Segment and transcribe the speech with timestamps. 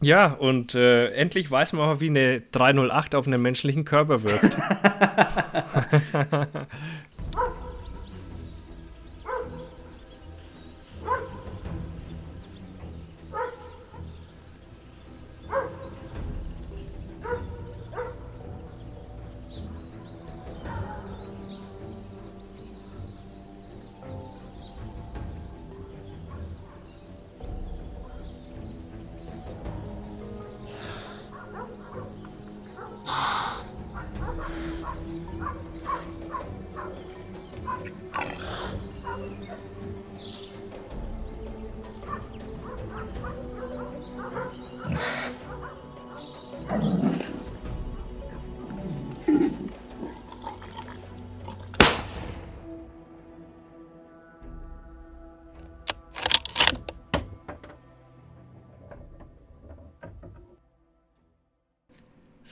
[0.00, 4.56] Ja, und äh, endlich weiß man mal, wie eine 308 auf einen menschlichen Körper wirkt.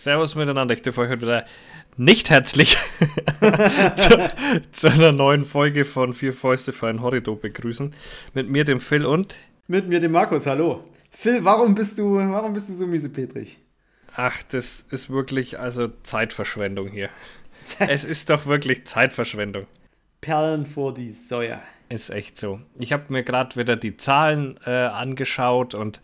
[0.06, 1.46] Servus miteinander, ich darf euch heute wieder
[1.96, 2.76] nicht herzlich
[3.96, 4.30] zu,
[4.70, 7.90] zu, einer neuen Folge von Vier Fäuste für ein Horridor begrüßen.
[8.32, 9.34] Mit mir, dem Phil und...
[9.66, 10.84] Mit mir, dem Markus, hallo.
[11.10, 13.58] Phil, warum bist du, warum bist du so miesepetrig?
[14.14, 17.08] Ach, das ist wirklich also Zeitverschwendung hier.
[17.80, 19.66] es ist doch wirklich Zeitverschwendung.
[20.20, 21.58] Perlen vor die Säue.
[21.88, 22.60] Ist echt so.
[22.78, 26.00] Ich habe mir gerade wieder die Zahlen äh, angeschaut und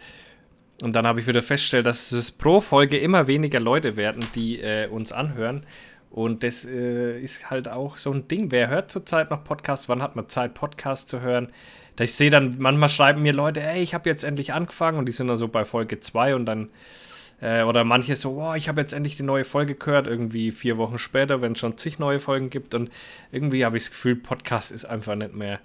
[0.83, 4.61] und dann habe ich wieder festgestellt, dass es pro Folge immer weniger Leute werden, die
[4.61, 5.65] äh, uns anhören.
[6.11, 8.51] Und das äh, ist halt auch so ein Ding.
[8.51, 9.89] Wer hört zurzeit noch Podcasts?
[9.89, 11.53] Wann hat man Zeit, Podcasts zu hören?
[12.01, 15.13] Ich sehe dann, manchmal schreiben mir Leute, ey, ich habe jetzt endlich angefangen und die
[15.13, 16.69] sind dann so bei Folge 2 und dann,
[17.41, 20.79] äh, oder manche so, oh, ich habe jetzt endlich die neue Folge gehört, irgendwie vier
[20.79, 22.91] Wochen später, wenn es schon zig neue Folgen gibt und
[23.31, 25.61] irgendwie habe ich das Gefühl, Podcast ist einfach nicht mehr,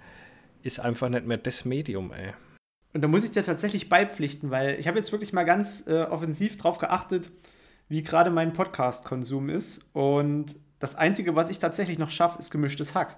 [0.62, 2.34] ist einfach nicht mehr das Medium, ey.
[2.94, 6.02] Und da muss ich dir tatsächlich beipflichten, weil ich habe jetzt wirklich mal ganz äh,
[6.02, 7.30] offensiv drauf geachtet,
[7.88, 9.86] wie gerade mein Podcast-Konsum ist.
[9.92, 13.16] Und das Einzige, was ich tatsächlich noch schaffe, ist gemischtes Hack.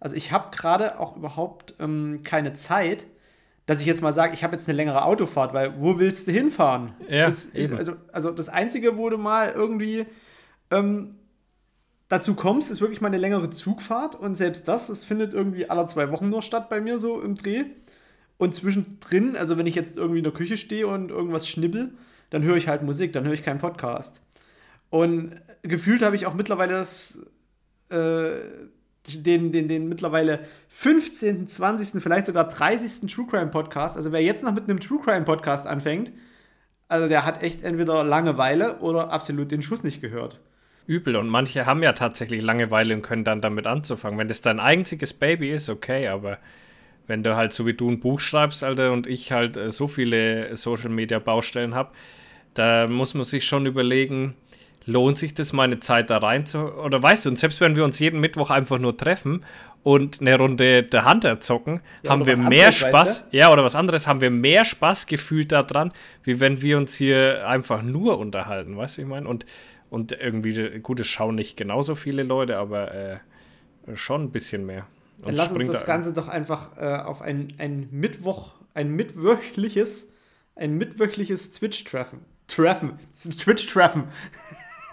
[0.00, 3.06] Also ich habe gerade auch überhaupt ähm, keine Zeit,
[3.66, 6.32] dass ich jetzt mal sage, ich habe jetzt eine längere Autofahrt, weil wo willst du
[6.32, 6.94] hinfahren?
[7.08, 10.06] Ja, das ist, also, also, das Einzige, wo du mal irgendwie
[10.70, 11.16] ähm,
[12.08, 14.14] dazu kommst, ist wirklich mal eine längere Zugfahrt.
[14.14, 17.34] Und selbst das, das findet irgendwie alle zwei Wochen nur statt bei mir so im
[17.34, 17.64] Dreh.
[18.38, 21.92] Und zwischendrin, also wenn ich jetzt irgendwie in der Küche stehe und irgendwas schnibbel,
[22.30, 24.20] dann höre ich halt Musik, dann höre ich keinen Podcast.
[24.90, 27.20] Und gefühlt habe ich auch mittlerweile das,
[27.88, 28.30] äh,
[29.14, 33.10] den, den, den mittlerweile 15., 20., vielleicht sogar 30.
[33.12, 33.96] True Crime Podcast.
[33.96, 36.12] Also wer jetzt noch mit einem True Crime Podcast anfängt,
[36.88, 40.40] also der hat echt entweder Langeweile oder absolut den Schuss nicht gehört.
[40.86, 44.18] Übel und manche haben ja tatsächlich Langeweile und können dann damit anzufangen.
[44.18, 46.38] Wenn das dein einziges Baby ist, okay, aber
[47.06, 49.88] wenn du halt so wie du ein Buch schreibst, Alter, und ich halt äh, so
[49.88, 51.90] viele Social Media Baustellen habe,
[52.54, 54.34] da muss man sich schon überlegen,
[54.86, 56.58] lohnt sich das, meine Zeit da rein zu.
[56.58, 59.44] Oder weißt du, und selbst wenn wir uns jeden Mittwoch einfach nur treffen
[59.82, 62.92] und eine Runde der Hand erzocken, ja, haben wir mehr anderes, Spaß.
[62.92, 63.36] Weißt du?
[63.36, 65.92] Ja, oder was anderes, haben wir mehr Spaß gefühlt daran,
[66.24, 69.28] wie wenn wir uns hier einfach nur unterhalten, weißt du, ich meine?
[69.28, 69.44] Und,
[69.90, 73.16] und irgendwie, gut, es schauen nicht genauso viele Leute, aber äh,
[73.94, 74.86] schon ein bisschen mehr.
[75.18, 80.12] Dann lass uns das Ganze doch einfach äh, auf ein, ein Mittwoch, ein mittwöchliches,
[80.54, 82.20] ein mittwöchliches Twitch-Treffen.
[82.46, 82.98] Treffen.
[83.14, 84.04] Twitch-Treffen.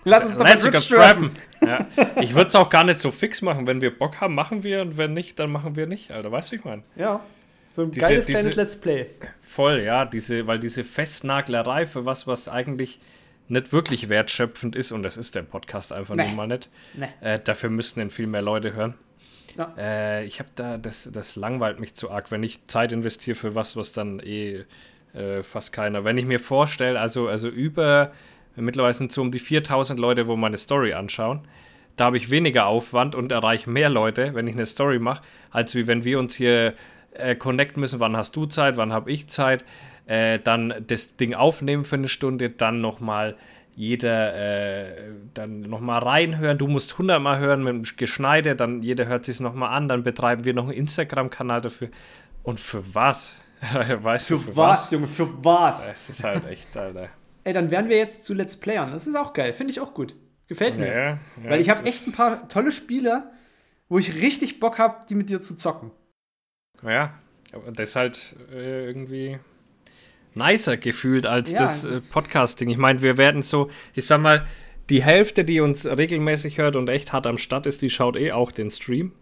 [0.06, 1.32] Lass uns doch mal Twitch treffen.
[1.62, 1.88] Ja.
[2.22, 3.68] Ich würde es auch gar nicht so fix machen.
[3.68, 6.32] Wenn wir Bock haben, machen wir und wenn nicht, dann machen wir nicht, Alter.
[6.32, 6.84] Weißt du, wie ich meine?
[6.96, 7.22] Ja.
[7.70, 9.08] So ein diese, geiles diese, kleines Let's Play.
[9.42, 10.06] Voll, ja.
[10.06, 13.00] Diese, weil diese Festnaglerei für was, was eigentlich
[13.48, 16.28] nicht wirklich wertschöpfend ist, und das ist der Podcast einfach nee.
[16.28, 16.70] nun mal nicht.
[16.94, 17.08] Nee.
[17.22, 18.96] Äh, dafür müssten dann viel mehr Leute hören.
[19.58, 19.74] Ja.
[19.78, 23.56] Äh, ich habe da, das, das langweilt mich zu arg, wenn ich Zeit investiere für
[23.56, 24.66] was, was dann eh
[25.14, 26.04] äh, fast keiner.
[26.04, 28.12] Wenn ich mir vorstelle, also, also über,
[28.56, 31.42] mittlerweile sind es so um die 4000 Leute, wo meine Story anschauen.
[31.96, 35.22] Da habe ich weniger Aufwand und erreiche mehr Leute, wenn ich eine Story mache,
[35.52, 36.74] als wie wenn wir uns hier
[37.12, 38.00] äh, connecten müssen.
[38.00, 39.64] Wann hast du Zeit, wann habe ich Zeit?
[40.08, 43.36] Äh, dann das Ding aufnehmen für eine Stunde, dann nochmal
[43.76, 46.58] jeder äh, dann nochmal reinhören.
[46.58, 50.46] Du musst hundertmal hören mit dem Geschneide, dann jeder hört sich nochmal an, dann betreiben
[50.46, 51.90] wir noch einen Instagram-Kanal dafür.
[52.44, 53.42] Und für was?
[53.62, 55.92] weißt für, du, für was, was, Junge, für was?
[55.92, 57.10] Es ist halt echt, Alter.
[57.44, 58.92] Ey, dann werden wir jetzt zu Let's Playern.
[58.92, 59.54] Das ist auch geil.
[59.54, 60.16] Finde ich auch gut.
[60.48, 60.88] Gefällt mir.
[60.88, 63.32] Ja, ja, Weil ich habe echt ein paar tolle Spiele,
[63.90, 65.92] wo ich richtig Bock habe, die mit dir zu zocken.
[66.84, 67.14] Ja,
[67.74, 69.40] das ist halt äh, irgendwie
[70.36, 72.70] nicer gefühlt als ja, das, äh, Podcasting.
[72.70, 74.46] Ich meine, wir werden so, ich sag mal,
[74.90, 78.32] die Hälfte, die uns regelmäßig hört und echt hart am Start ist, die schaut eh
[78.32, 79.14] auch den Stream.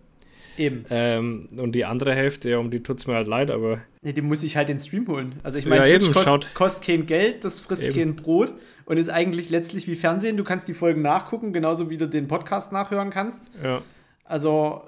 [0.58, 0.86] Eben.
[0.90, 4.14] Ähm, und die andere Hälfte, ja, um die tut es mir halt leid, aber Nee,
[4.14, 5.36] dem muss ich halt den Stream holen.
[5.44, 7.96] Also ich meine, ja, Twitch kostet kost kein Geld, das frisst eben.
[7.96, 8.54] kein Brot
[8.86, 10.38] und ist eigentlich letztlich wie Fernsehen.
[10.38, 13.44] Du kannst die Folgen nachgucken, genauso wie du den Podcast nachhören kannst.
[13.64, 13.82] Ja.
[14.26, 14.84] Also,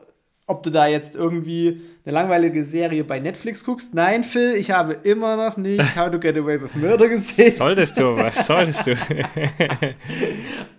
[0.45, 3.94] ob du da jetzt irgendwie eine langweilige Serie bei Netflix guckst.
[3.94, 7.51] Nein, Phil, ich habe immer noch nicht How to Get Away with Murder gesehen.
[7.51, 8.95] Solltest du, was solltest du?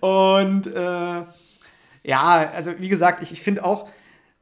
[0.07, 1.23] und äh,
[2.03, 3.89] ja, also wie gesagt, ich, ich finde auch,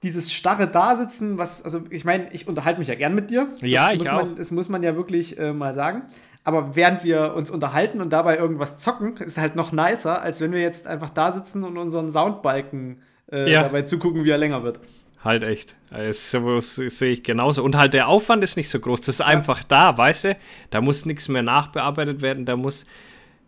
[0.03, 3.49] dieses starre Dasitzen, was, also ich meine, ich unterhalte mich ja gern mit dir.
[3.61, 4.25] Das ja, ich auch.
[4.25, 6.03] Man, das muss man ja wirklich äh, mal sagen.
[6.45, 10.51] Aber während wir uns unterhalten und dabei irgendwas zocken, ist halt noch nicer, als wenn
[10.51, 13.63] wir jetzt einfach da sitzen und unseren Soundbalken äh, ja.
[13.63, 14.81] dabei zugucken, wie er länger wird.
[15.25, 15.77] Halt echt.
[15.91, 17.63] Das sehe ich genauso.
[17.63, 19.01] Und halt der Aufwand ist nicht so groß.
[19.01, 19.27] Das ist ja.
[19.27, 20.37] einfach da, weißt du?
[20.71, 22.45] Da muss nichts mehr nachbearbeitet werden.
[22.45, 22.87] Da muss.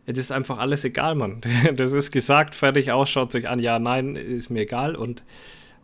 [0.06, 1.41] Es ist einfach alles egal, Mann.
[1.75, 3.59] Das ist gesagt, fertig, ausschaut sich an.
[3.59, 4.94] Ja, nein, ist mir egal.
[4.94, 5.25] Und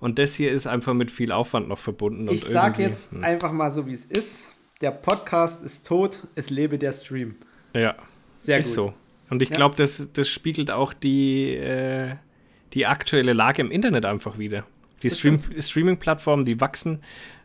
[0.01, 2.27] und das hier ist einfach mit viel Aufwand noch verbunden.
[2.31, 3.23] Ich sage jetzt hm.
[3.23, 4.53] einfach mal so, wie es ist.
[4.81, 7.37] Der Podcast ist tot, es lebe der Stream.
[7.75, 7.95] Ja,
[8.39, 8.75] sehr ist gut.
[8.75, 8.95] so.
[9.29, 9.57] Und ich ja.
[9.57, 12.15] glaube, das, das spiegelt auch die, äh,
[12.73, 14.65] die aktuelle Lage im Internet einfach wieder.
[15.03, 17.01] Die Stream Streaming-Plattformen, die wachsen.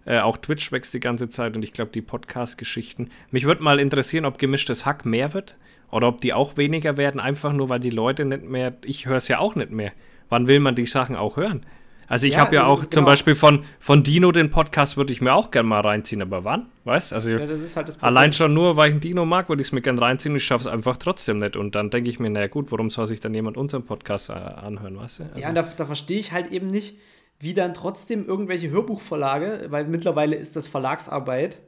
[0.06, 3.10] Äh, auch Twitch wächst die ganze Zeit und ich glaube, die Podcast-Geschichten.
[3.32, 5.56] Mich würde mal interessieren, ob gemischtes Hack mehr wird
[5.92, 8.76] oder ob die auch weniger werden, einfach nur, weil die Leute nicht mehr.
[8.84, 9.94] Ich höre es ja auch nicht mehr.
[10.30, 11.66] Wann will man die Sachen auch hören?
[12.08, 12.90] Also ich ja, habe ja auch genau.
[12.92, 16.44] zum Beispiel von, von Dino den Podcast würde ich mir auch gerne mal reinziehen, aber
[16.44, 16.68] wann?
[16.84, 19.72] Weißt Also ja, halt allein schon nur, weil ich einen Dino mag, würde ich es
[19.72, 21.56] mir gerne reinziehen ich schaffe es einfach trotzdem nicht.
[21.56, 24.34] Und dann denke ich mir, naja gut, warum soll sich dann jemand unseren Podcast äh,
[24.34, 25.24] anhören, weißt du?
[25.24, 26.96] Also ja, da, da verstehe ich halt eben nicht,
[27.40, 31.60] wie dann trotzdem irgendwelche Hörbuchverlage, weil mittlerweile ist das Verlagsarbeit,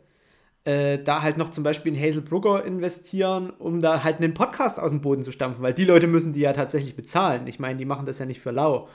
[0.63, 4.79] äh, da halt noch zum Beispiel in Hazel Brugger investieren, um da halt einen Podcast
[4.79, 7.47] aus dem Boden zu stampfen, weil die Leute müssen die ja tatsächlich bezahlen.
[7.47, 8.87] Ich meine, die machen das ja nicht für lau.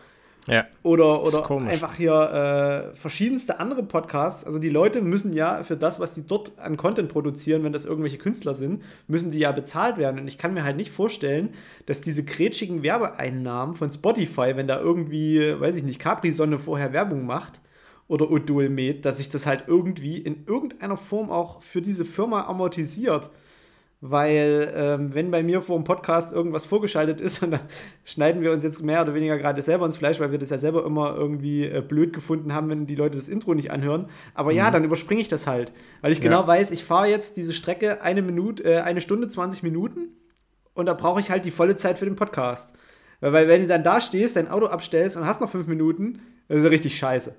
[0.49, 0.67] Ja.
[0.83, 4.45] Oder, oder einfach hier äh, verschiedenste andere Podcasts.
[4.45, 7.85] Also die Leute müssen ja für das, was die dort an Content produzieren, wenn das
[7.85, 10.19] irgendwelche Künstler sind, müssen die ja bezahlt werden.
[10.19, 11.51] Und ich kann mir halt nicht vorstellen,
[11.87, 17.25] dass diese grätschigen Werbeeinnahmen von Spotify, wenn da irgendwie, weiß ich nicht, Capri-Sonne vorher Werbung
[17.25, 17.61] macht
[18.09, 22.47] oder Odol Med, dass sich das halt irgendwie in irgendeiner Form auch für diese Firma
[22.47, 23.31] amortisiert
[24.05, 27.61] weil ähm, wenn bei mir vor dem Podcast irgendwas vorgeschaltet ist und da
[28.05, 30.59] schneiden wir uns jetzt mehr oder weniger gerade selber ins Fleisch, weil wir das ja
[30.59, 34.11] selber immer irgendwie äh, blöd gefunden haben, wenn die Leute das Intro nicht anhören.
[34.35, 34.57] Aber mhm.
[34.57, 36.47] ja, dann überspringe ich das halt, weil ich genau ja.
[36.49, 40.09] weiß, ich fahre jetzt diese Strecke eine Minute, äh, eine Stunde 20 Minuten
[40.75, 42.75] und da brauche ich halt die volle Zeit für den Podcast.
[43.21, 46.59] Weil wenn du dann da stehst, dein Auto abstellst und hast noch fünf Minuten, das
[46.59, 47.37] ist ja richtig scheiße.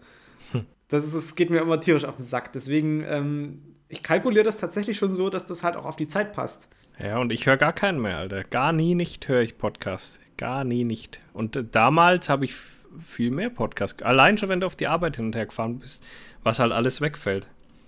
[0.53, 0.65] Hm.
[0.87, 2.53] Das, ist, das geht mir immer tierisch auf den Sack.
[2.53, 6.33] Deswegen ähm, ich kalkuliere das tatsächlich schon so, dass das halt auch auf die Zeit
[6.33, 6.67] passt.
[6.99, 8.43] Ja, und ich höre gar keinen mehr, Alter.
[8.43, 10.19] Gar nie nicht höre ich Podcast.
[10.35, 11.21] Gar nie nicht.
[11.31, 12.55] Und äh, damals habe ich
[12.99, 14.01] viel mehr Podcast.
[14.01, 16.03] Allein schon, wenn du auf die Arbeit hin und her gefahren bist,
[16.41, 17.47] was halt alles wegfällt.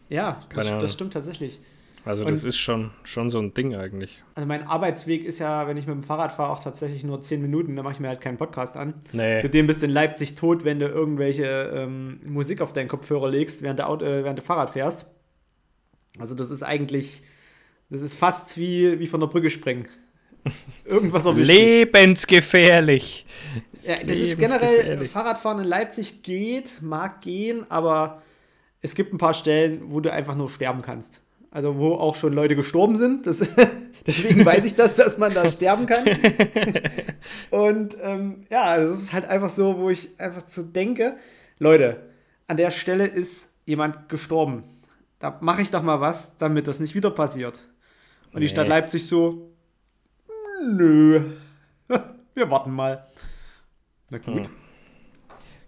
[0.10, 1.60] Ja, das, das stimmt tatsächlich.
[2.06, 4.22] Also und das ist schon, schon so ein Ding eigentlich.
[4.36, 7.42] Also mein Arbeitsweg ist ja, wenn ich mit dem Fahrrad fahre, auch tatsächlich nur 10
[7.42, 7.76] Minuten.
[7.76, 8.94] Da mache ich mir halt keinen Podcast an.
[9.12, 9.40] Nee.
[9.40, 13.64] Zudem bist du in Leipzig tot, wenn du irgendwelche ähm, Musik auf deinen Kopfhörer legst,
[13.64, 15.08] während du, äh, während du Fahrrad fährst.
[16.20, 17.22] Also das ist eigentlich,
[17.90, 19.88] das ist fast wie, wie von der Brücke springen.
[20.86, 21.48] Irgendwas erwischt.
[21.48, 23.26] Lebensgefährlich.
[23.84, 28.22] Ja, das ist generell, Fahrradfahren in Leipzig geht, mag gehen, aber
[28.82, 31.22] es gibt ein paar Stellen, wo du einfach nur sterben kannst.
[31.52, 33.28] Also wo auch schon Leute gestorben sind.
[33.28, 33.48] Das,
[34.08, 36.06] deswegen weiß ich das, dass man da sterben kann.
[37.52, 41.16] Und ähm, ja, das ist halt einfach so, wo ich einfach so denke,
[41.60, 41.98] Leute,
[42.48, 44.64] an der Stelle ist jemand gestorben
[45.26, 47.58] da mache ich doch mal was, damit das nicht wieder passiert.
[48.28, 48.42] Und nee.
[48.42, 49.50] die Stadt Leipzig so,
[50.64, 51.32] nö,
[52.36, 53.08] wir warten mal.
[54.12, 54.46] Na gut.
[54.46, 54.54] Hm.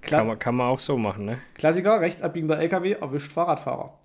[0.01, 1.39] Kann, man, kann man auch so machen, ne?
[1.55, 3.99] Klassiker, rechts abbiegender LKW erwischt Fahrradfahrer.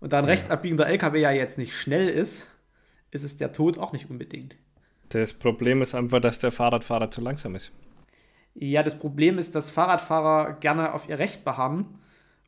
[0.00, 0.30] Und da ein ja.
[0.30, 2.50] rechts abbiegender LKW ja jetzt nicht schnell ist,
[3.10, 4.56] ist es der Tod auch nicht unbedingt.
[5.10, 7.70] Das Problem ist einfach, dass der Fahrradfahrer zu langsam ist.
[8.54, 11.98] Ja, das Problem ist, dass Fahrradfahrer gerne auf ihr Recht beharren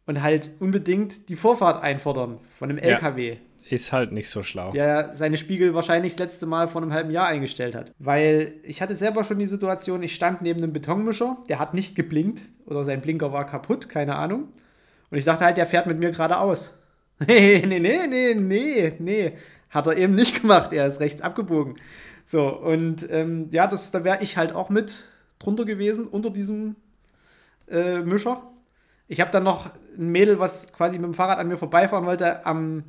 [0.09, 3.33] und halt unbedingt die Vorfahrt einfordern von einem LKW.
[3.33, 3.37] Ja,
[3.69, 4.73] ist halt nicht so schlau.
[4.73, 7.93] Der seine Spiegel wahrscheinlich das letzte Mal vor einem halben Jahr eingestellt hat.
[7.99, 11.95] Weil ich hatte selber schon die Situation, ich stand neben einem Betonmischer, der hat nicht
[11.95, 14.49] geblinkt oder sein Blinker war kaputt, keine Ahnung.
[15.11, 16.75] Und ich dachte halt, der fährt mit mir geradeaus.
[17.27, 19.33] Nee, nee, nee, nee, nee, nee.
[19.71, 21.75] Hat er eben nicht gemacht, er ist rechts abgebogen.
[22.25, 25.03] So, und ähm, ja, das, da wäre ich halt auch mit
[25.41, 26.77] drunter gewesen, unter diesem
[27.69, 28.41] äh, Mischer.
[29.09, 32.47] Ich habe dann noch ein Mädel, was quasi mit dem Fahrrad an mir vorbeifahren wollte,
[32.47, 32.85] am,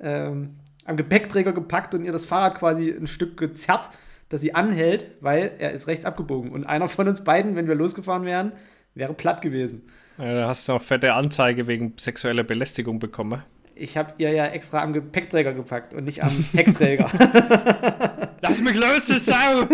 [0.00, 3.88] ähm, am Gepäckträger gepackt und ihr das Fahrrad quasi ein Stück gezerrt,
[4.28, 6.50] dass sie anhält, weil er ist rechts abgebogen.
[6.50, 8.52] Und einer von uns beiden, wenn wir losgefahren wären,
[8.94, 9.82] wäre platt gewesen.
[10.18, 13.42] Ja, da hast du noch fette Anzeige wegen sexueller Belästigung bekommen.
[13.74, 17.10] Ich habe ihr ja extra am Gepäckträger gepackt und nicht am Heckträger.
[18.42, 19.66] Lass mich los, du Sau!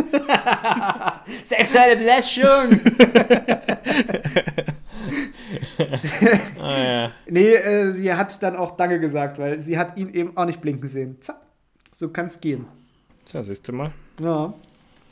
[1.44, 2.80] Sexuelle Belästigung!
[6.60, 7.12] ah, ja.
[7.28, 10.60] Nee, äh, sie hat dann auch Danke gesagt, weil sie hat ihn eben auch nicht
[10.60, 11.18] blinken sehen.
[11.20, 11.36] Zack.
[11.92, 12.66] So kann es gehen.
[13.24, 13.92] Tja, siehst du mal.
[14.20, 14.52] Ja.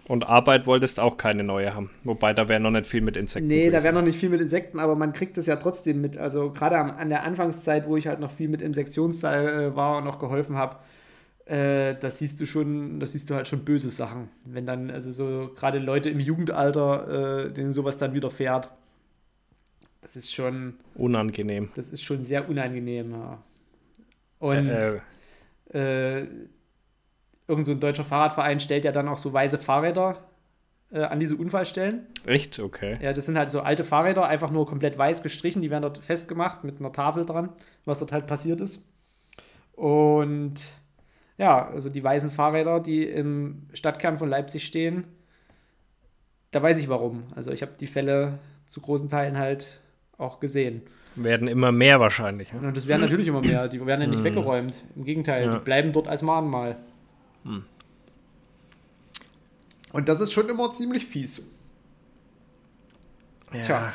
[0.07, 1.91] Und Arbeit wolltest auch keine neue haben.
[2.03, 3.49] Wobei da wäre noch nicht viel mit Insekten.
[3.49, 3.73] Nee, gewesen.
[3.73, 6.19] da wäre noch nicht viel mit Insekten, aber man kriegt es ja trotzdem mit.
[6.19, 9.97] Also gerade an der Anfangszeit, wo ich halt noch viel mit im Sektionssaal äh, war
[9.97, 10.77] und noch geholfen habe,
[11.47, 14.31] äh, das siehst du schon, das siehst du halt schon böse Sachen.
[14.45, 18.71] Wenn dann, also so gerade Leute im Jugendalter, äh, denen sowas dann widerfährt,
[20.01, 20.75] das ist schon.
[20.95, 21.71] Unangenehm.
[21.75, 23.43] Das ist schon sehr unangenehm, ja.
[24.39, 25.01] Und äh,
[25.73, 26.27] äh
[27.47, 30.19] irgend so ein deutscher Fahrradverein stellt ja dann auch so weiße Fahrräder
[30.91, 32.07] äh, an diese Unfallstellen.
[32.25, 32.59] Echt?
[32.59, 32.99] Okay.
[33.03, 35.61] Ja, das sind halt so alte Fahrräder, einfach nur komplett weiß gestrichen.
[35.61, 37.51] Die werden dort festgemacht mit einer Tafel dran,
[37.85, 38.87] was dort halt passiert ist.
[39.73, 40.63] Und
[41.39, 45.07] ja, also die weißen Fahrräder, die im Stadtkern von Leipzig stehen,
[46.51, 47.25] da weiß ich warum.
[47.35, 49.81] Also ich habe die Fälle zu großen Teilen halt
[50.19, 50.83] auch gesehen.
[51.17, 52.53] Werden immer mehr wahrscheinlich.
[52.53, 52.59] Ja?
[52.59, 53.69] Und das werden natürlich immer mehr.
[53.69, 54.25] Die werden ja nicht hm.
[54.25, 54.85] weggeräumt.
[54.97, 55.55] Im Gegenteil, ja.
[55.55, 56.77] die bleiben dort als Mahnmal.
[57.45, 57.65] Hm.
[59.93, 61.49] Und das ist schon immer ziemlich fies.
[63.53, 63.63] Ja.
[63.63, 63.95] Tja.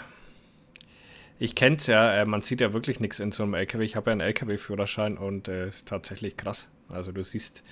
[1.39, 3.83] Ich kenne es ja, äh, man sieht ja wirklich nichts in so einem LKW.
[3.83, 6.69] Ich habe ja einen LKW-Führerschein und es äh, ist tatsächlich krass.
[6.89, 7.63] Also du siehst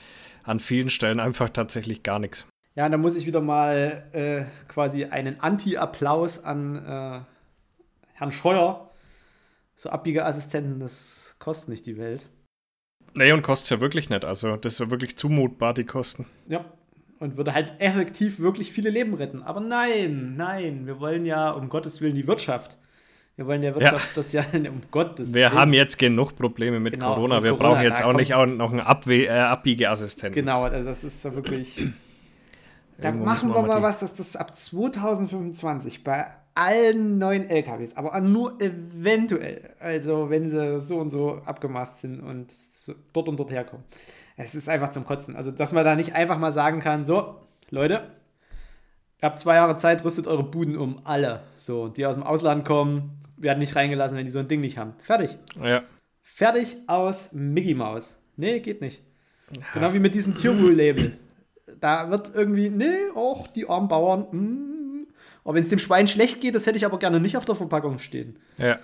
[0.44, 2.48] an vielen Stellen einfach tatsächlich gar nichts.
[2.76, 7.22] Ja, und da muss ich wieder mal äh, quasi einen Anti-Applaus an äh,
[8.14, 8.92] Herrn Scheuer.
[9.76, 12.28] So Abbiegeassistenten, das kostet nicht die Welt.
[13.16, 14.26] Nee, und kostet ja wirklich nicht.
[14.26, 16.26] Also, das ist ja wirklich zumutbar, die Kosten.
[16.48, 16.66] Ja.
[17.20, 19.42] Und würde halt effektiv wirklich viele Leben retten.
[19.42, 22.78] Aber nein, nein, wir wollen ja um Gottes Willen die Wirtschaft.
[23.38, 24.14] Wir wollen der Wirtschaft ja.
[24.16, 25.60] das ja um Gottes Wir Willen.
[25.60, 27.36] haben jetzt genug Probleme mit genau, Corona.
[27.36, 30.44] Mit wir Corona, brauchen jetzt auch nicht auch noch einen Abwe äh, Abbiegeassistenten.
[30.44, 31.86] Genau, also das ist so wirklich.
[32.98, 36.26] da machen wir mal was, dass das ab 2025 bei
[36.56, 42.52] allen neuen LKWs, aber nur eventuell, also wenn sie so und so abgemaßt sind und
[42.52, 43.86] so dort und dort herkommen.
[44.36, 45.36] Es ist einfach zum Kotzen.
[45.36, 47.36] Also, dass man da nicht einfach mal sagen kann, so,
[47.70, 48.10] Leute,
[49.22, 51.44] ihr habt zwei Jahre Zeit, rüstet eure Buden um, alle.
[51.56, 54.78] So, die aus dem Ausland kommen, werden nicht reingelassen, wenn die so ein Ding nicht
[54.78, 54.94] haben.
[55.00, 55.38] Fertig.
[55.64, 55.84] Ja.
[56.22, 58.18] Fertig aus Mickey Mouse.
[58.36, 59.02] Nee, geht nicht.
[59.56, 59.64] Ja.
[59.74, 61.18] Genau wie mit diesem Tierwohl-Label.
[61.80, 65.08] Da wird irgendwie, nee, auch die armen Bauern, mh, hm,
[65.44, 67.56] aber wenn es dem Schwein schlecht geht, das hätte ich aber gerne nicht auf der
[67.56, 68.38] Verpackung stehen.
[68.58, 68.80] Ja.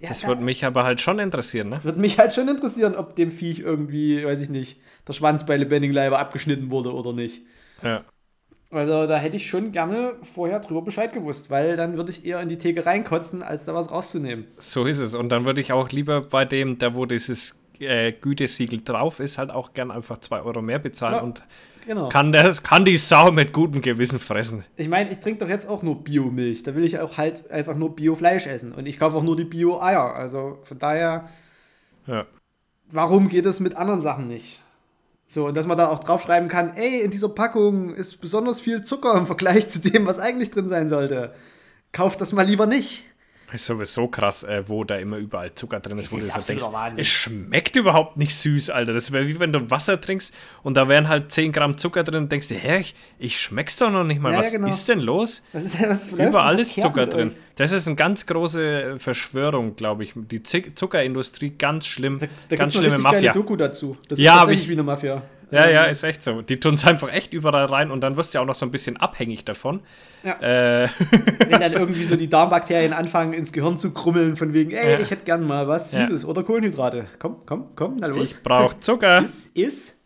[0.00, 1.76] ja das da, würde mich aber halt schon interessieren, ne?
[1.76, 5.46] Das würde mich halt schon interessieren, ob dem Viech irgendwie, weiß ich nicht, der Schwanz
[5.46, 7.42] bei lebendigem Leibe abgeschnitten wurde oder nicht.
[7.82, 8.04] Ja.
[8.72, 12.40] Also da hätte ich schon gerne vorher drüber Bescheid gewusst, weil dann würde ich eher
[12.40, 14.46] in die Theke reinkotzen, als da was rauszunehmen.
[14.58, 15.14] So ist es.
[15.14, 19.36] Und dann würde ich auch lieber bei dem, da wo dieses äh, Gütesiegel drauf ist,
[19.36, 21.20] halt auch gern einfach zwei Euro mehr bezahlen ja.
[21.20, 21.44] und
[21.86, 22.08] Genau.
[22.08, 24.64] Kann, der, kann die Sau mit gutem Gewissen fressen.
[24.76, 26.62] Ich meine, ich trinke doch jetzt auch nur Biomilch.
[26.62, 28.72] Da will ich auch halt einfach nur Biofleisch essen.
[28.72, 30.14] Und ich kaufe auch nur die Bio-Eier.
[30.14, 31.28] Also von daher.
[32.06, 32.26] Ja.
[32.90, 34.60] Warum geht es mit anderen Sachen nicht?
[35.32, 38.82] So, und dass man da auch draufschreiben kann, ey, in dieser Packung ist besonders viel
[38.82, 41.32] Zucker im Vergleich zu dem, was eigentlich drin sein sollte.
[41.90, 43.04] Kauft das mal lieber nicht.
[43.52, 46.46] Ist sowieso krass, äh, wo da immer überall Zucker drin ist, wo ist du so
[46.46, 47.00] denkst, Wahnsinn.
[47.00, 48.92] es schmeckt überhaupt nicht süß, Alter.
[48.92, 52.24] Das wäre wie wenn du Wasser trinkst und da wären halt 10 Gramm Zucker drin
[52.24, 54.32] und denkst dir, hä, ich, ich schmeck's doch noch nicht mal.
[54.32, 54.68] Ja, was ja, genau.
[54.68, 55.42] ist denn los?
[55.52, 57.28] Ist, überall ist Zucker drin.
[57.28, 57.36] Euch?
[57.56, 60.12] Das ist eine ganz große Verschwörung, glaube ich.
[60.14, 62.18] Die Zuckerindustrie, ganz schlimm.
[62.18, 63.32] Da, da ganz schlimme Mafia.
[63.32, 63.96] Doku dazu.
[64.08, 65.22] Das ist ja, tatsächlich ich, wie eine Mafia.
[65.52, 66.40] Ja, ja, ist echt so.
[66.40, 68.64] Die tun es einfach echt überall rein und dann wirst du ja auch noch so
[68.64, 69.82] ein bisschen abhängig davon.
[70.22, 70.40] Ja.
[70.40, 70.88] Äh,
[71.46, 74.98] Wenn dann irgendwie so die Darmbakterien anfangen ins Gehirn zu krummeln, von wegen, ey, ja.
[74.98, 76.28] ich hätte gern mal was Süßes ja.
[76.28, 77.04] oder Kohlenhydrate.
[77.18, 78.32] Komm, komm, komm, na los.
[78.32, 79.22] Ich brauch Zucker.
[79.22, 79.98] Is, is.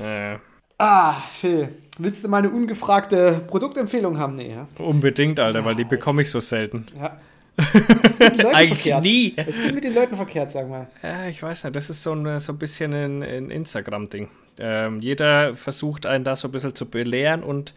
[0.00, 0.40] Ja.
[0.78, 1.68] Ah, Phil,
[1.98, 4.34] willst du mal eine ungefragte Produktempfehlung haben?
[4.34, 4.66] Nee, ja?
[4.78, 6.86] Unbedingt, Alter, weil die bekomme ich so selten.
[6.98, 7.18] Ja.
[7.56, 9.04] Was ist mit den Leuten Eigentlich verkehrt?
[9.04, 9.32] nie.
[9.36, 10.88] Was ist mit den Leuten verkehrt, sag mal?
[11.02, 14.28] Ja, ich weiß nicht, das ist so ein, so ein bisschen ein, ein Instagram-Ding.
[14.58, 17.74] Ähm, jeder versucht einen da so ein bisschen zu belehren und,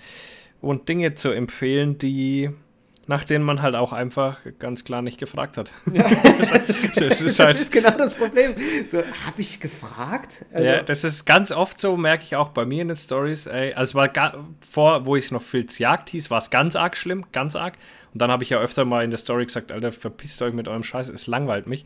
[0.61, 2.51] und Dinge zu empfehlen, die
[3.07, 5.71] nach denen man halt auch einfach ganz klar nicht gefragt hat.
[5.93, 6.03] Ja.
[6.03, 8.53] das, das, ist halt, das ist genau das Problem.
[8.87, 10.45] So, habe ich gefragt?
[10.53, 13.47] Also, ja, das ist ganz oft so, merke ich auch bei mir in den Stories.
[13.47, 14.09] Also es war
[14.69, 17.75] vor, wo ich noch Filz Jagd hieß, war es ganz arg schlimm, ganz arg.
[18.13, 20.67] Und dann habe ich ja öfter mal in der Story gesagt, Alter, verpisst euch mit
[20.67, 21.85] eurem Scheiß, es langweilt mich.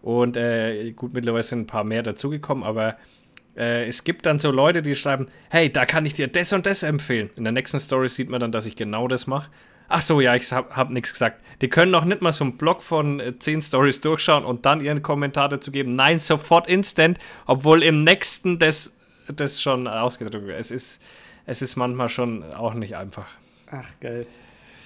[0.00, 2.96] Und äh, gut, mittlerweile sind ein paar mehr dazugekommen, aber
[3.56, 6.66] äh, es gibt dann so Leute, die schreiben, hey, da kann ich dir das und
[6.66, 7.30] das empfehlen.
[7.36, 9.50] In der nächsten Story sieht man dann, dass ich genau das mache.
[9.94, 11.40] Ach so, ja, ich habe hab nichts gesagt.
[11.60, 14.80] Die können noch nicht mal so einen Blog von äh, 10 Stories durchschauen und dann
[14.80, 15.96] ihren Kommentar dazu geben.
[15.96, 18.90] Nein, sofort instant, obwohl im nächsten das,
[19.28, 20.58] das schon ausgedrückt wird.
[20.58, 21.02] Es ist,
[21.44, 23.26] es ist manchmal schon auch nicht einfach.
[23.70, 24.26] Ach, geil.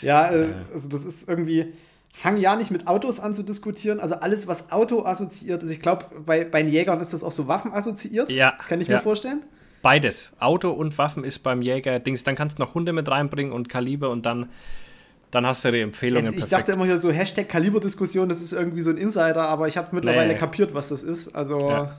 [0.02, 1.72] Ja, äh, also das ist irgendwie.
[2.12, 4.00] Fang ja nicht mit Autos an zu diskutieren.
[4.00, 5.70] Also alles, was Auto assoziiert ist.
[5.70, 8.30] Ich glaube, bei, bei den Jägern ist das auch so Waffen assoziiert.
[8.30, 8.52] Ja.
[8.68, 8.96] Kann ich ja.
[8.96, 9.44] mir vorstellen.
[9.82, 10.32] Beides.
[10.40, 12.24] Auto und Waffen ist beim Jäger Dings.
[12.24, 14.48] Dann kannst du noch Hunde mit reinbringen und Kaliber und dann,
[15.36, 16.32] dann hast du die Empfehlungen.
[16.32, 16.52] Ich perfekt.
[16.52, 19.88] dachte immer hier so Hashtag Kaliberdiskussion, das ist irgendwie so ein Insider, aber ich habe
[19.92, 20.38] mittlerweile nee.
[20.38, 21.34] kapiert, was das ist.
[21.34, 21.96] Also, ja,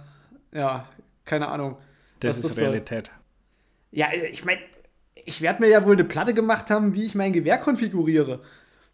[0.51, 0.87] ja
[1.23, 1.77] keine Ahnung.
[2.19, 3.07] Das ist das Realität.
[3.07, 3.15] Soll.
[3.91, 4.59] Ja, ich meine,
[5.13, 8.41] ich werde mir ja wohl eine Platte gemacht haben, wie ich mein Gewehr konfiguriere.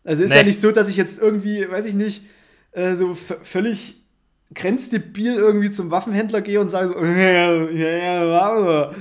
[0.04, 0.38] Also ist nee.
[0.38, 2.26] ja nicht so, dass ich jetzt irgendwie, weiß ich nicht,
[2.74, 4.04] äh, so völlig
[4.54, 8.92] grenzdebil irgendwie zum Waffenhändler gehe und sage so, ja, ja,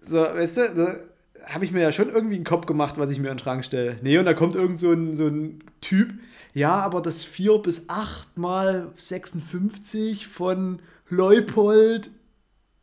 [0.00, 1.00] so, weißt du,
[1.48, 3.64] habe ich mir ja schon irgendwie einen Kopf gemacht, was ich mir in den Schrank
[3.64, 3.96] stelle.
[4.02, 6.12] Nee, und da kommt irgend so ein, so ein Typ,
[6.54, 12.10] ja, aber das 4 bis 8 mal 56 von Leupold,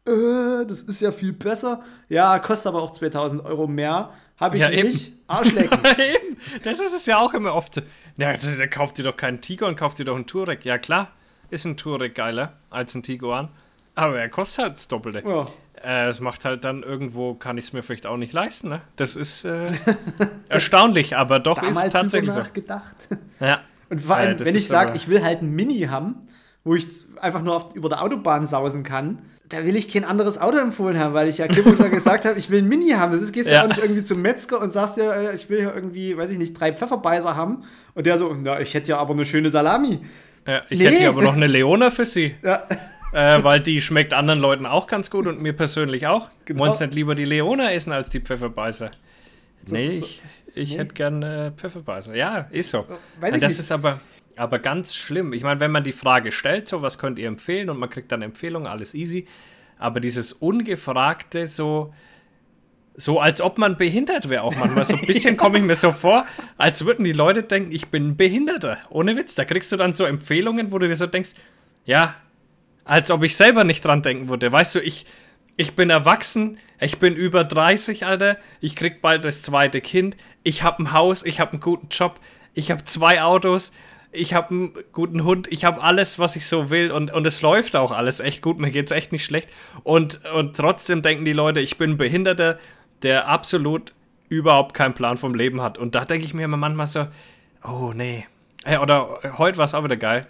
[0.07, 1.83] äh, das ist ja viel besser.
[2.09, 4.11] Ja, kostet aber auch 2000 Euro mehr.
[4.37, 5.07] Habe ich ja, nicht.
[5.07, 5.19] Eben.
[5.27, 5.79] Arschlecken.
[5.97, 6.37] eben.
[6.63, 7.81] Das ist es ja auch immer oft.
[8.17, 10.65] Ja, der kauft dir doch keinen Tiger und kauft dir doch einen Touareg.
[10.65, 11.11] Ja, klar
[11.49, 13.49] ist ein Touareg geiler als ein Tiguan.
[13.95, 15.23] Aber er kostet halt das Doppelte.
[15.25, 15.45] Ja.
[15.83, 18.69] Äh, es macht halt dann irgendwo, kann ich es mir vielleicht auch nicht leisten.
[18.69, 18.81] Ne?
[18.95, 19.67] Das ist äh,
[20.49, 22.39] erstaunlich, aber doch Damals ist tatsächlich so.
[22.39, 22.95] nachgedacht.
[23.39, 23.61] Ja.
[23.89, 26.27] Und vor allem, äh, wenn ich sage, ich will halt ein Mini haben,
[26.63, 26.87] wo ich
[27.21, 30.97] einfach nur auf, über der Autobahn sausen kann, da will ich kein anderes Auto empfohlen
[30.99, 33.11] haben, weil ich ja klipp gesagt habe, ich will ein Mini haben.
[33.11, 33.63] Das ist, gehst ja.
[33.63, 36.37] auch nicht irgendwie zum Metzger und sagst dir, äh, ich will ja irgendwie, weiß ich
[36.37, 37.63] nicht, drei Pfefferbeißer haben.
[37.93, 39.99] Und der so, na, ich hätte ja aber eine schöne Salami.
[40.47, 40.85] Ja, ich nee.
[40.85, 42.35] hätte hier aber noch eine Leona für Sie.
[42.43, 42.63] Ja.
[43.15, 46.27] Äh, weil die schmeckt anderen Leuten auch ganz gut und mir persönlich auch.
[46.43, 46.59] Genau.
[46.59, 48.91] Wollen nicht lieber die Leona essen als die Pfefferbeißer?
[49.63, 50.21] Das nee, ich,
[50.53, 50.79] ich nee.
[50.79, 52.13] hätte gerne äh, Pfefferbeißer.
[52.13, 52.85] Ja, ist so.
[53.21, 54.01] Das, so, das ist aber,
[54.35, 55.31] aber ganz schlimm.
[55.31, 58.11] Ich meine, wenn man die Frage stellt, so was könnt ihr empfehlen und man kriegt
[58.11, 59.27] dann Empfehlungen, alles easy.
[59.79, 61.93] Aber dieses ungefragte, so,
[62.95, 64.83] so als ob man behindert wäre auch manchmal.
[64.83, 66.25] So ein bisschen komme ich mir so vor,
[66.57, 68.79] als würden die Leute denken, ich bin ein Behinderter.
[68.89, 69.35] Ohne Witz.
[69.35, 71.29] Da kriegst du dann so Empfehlungen, wo du dir so denkst,
[71.85, 72.15] ja,
[72.85, 74.51] als ob ich selber nicht dran denken würde.
[74.51, 75.05] Weißt du, ich,
[75.57, 80.63] ich bin erwachsen, ich bin über 30, Alter, ich krieg bald das zweite Kind, ich
[80.63, 82.19] habe ein Haus, ich habe einen guten Job,
[82.53, 83.73] ich habe zwei Autos,
[84.11, 87.41] ich habe einen guten Hund, ich habe alles, was ich so will und, und es
[87.41, 89.49] läuft auch alles echt gut, mir geht's echt nicht schlecht.
[89.83, 92.59] Und, und trotzdem denken die Leute, ich bin ein Behinderter,
[93.01, 93.93] der absolut
[94.29, 95.77] überhaupt keinen Plan vom Leben hat.
[95.77, 97.07] Und da denke ich mir immer manchmal so,
[97.63, 98.25] oh nee.
[98.63, 100.27] Hey, oder heute war es auch wieder geil.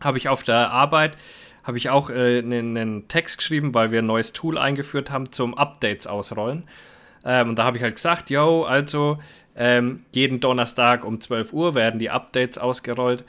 [0.00, 1.16] Habe ich auf der Arbeit,
[1.64, 5.30] habe ich auch äh, einen, einen Text geschrieben, weil wir ein neues Tool eingeführt haben
[5.32, 6.64] zum Updates ausrollen.
[7.24, 9.18] Ähm, und da habe ich halt gesagt, yo, also
[9.54, 13.24] ähm, jeden Donnerstag um 12 Uhr werden die Updates ausgerollt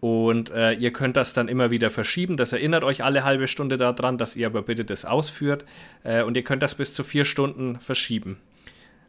[0.00, 2.36] und äh, ihr könnt das dann immer wieder verschieben.
[2.36, 5.64] Das erinnert euch alle halbe Stunde daran, dass ihr aber bitte das ausführt.
[6.04, 8.38] Äh, und ihr könnt das bis zu vier Stunden verschieben.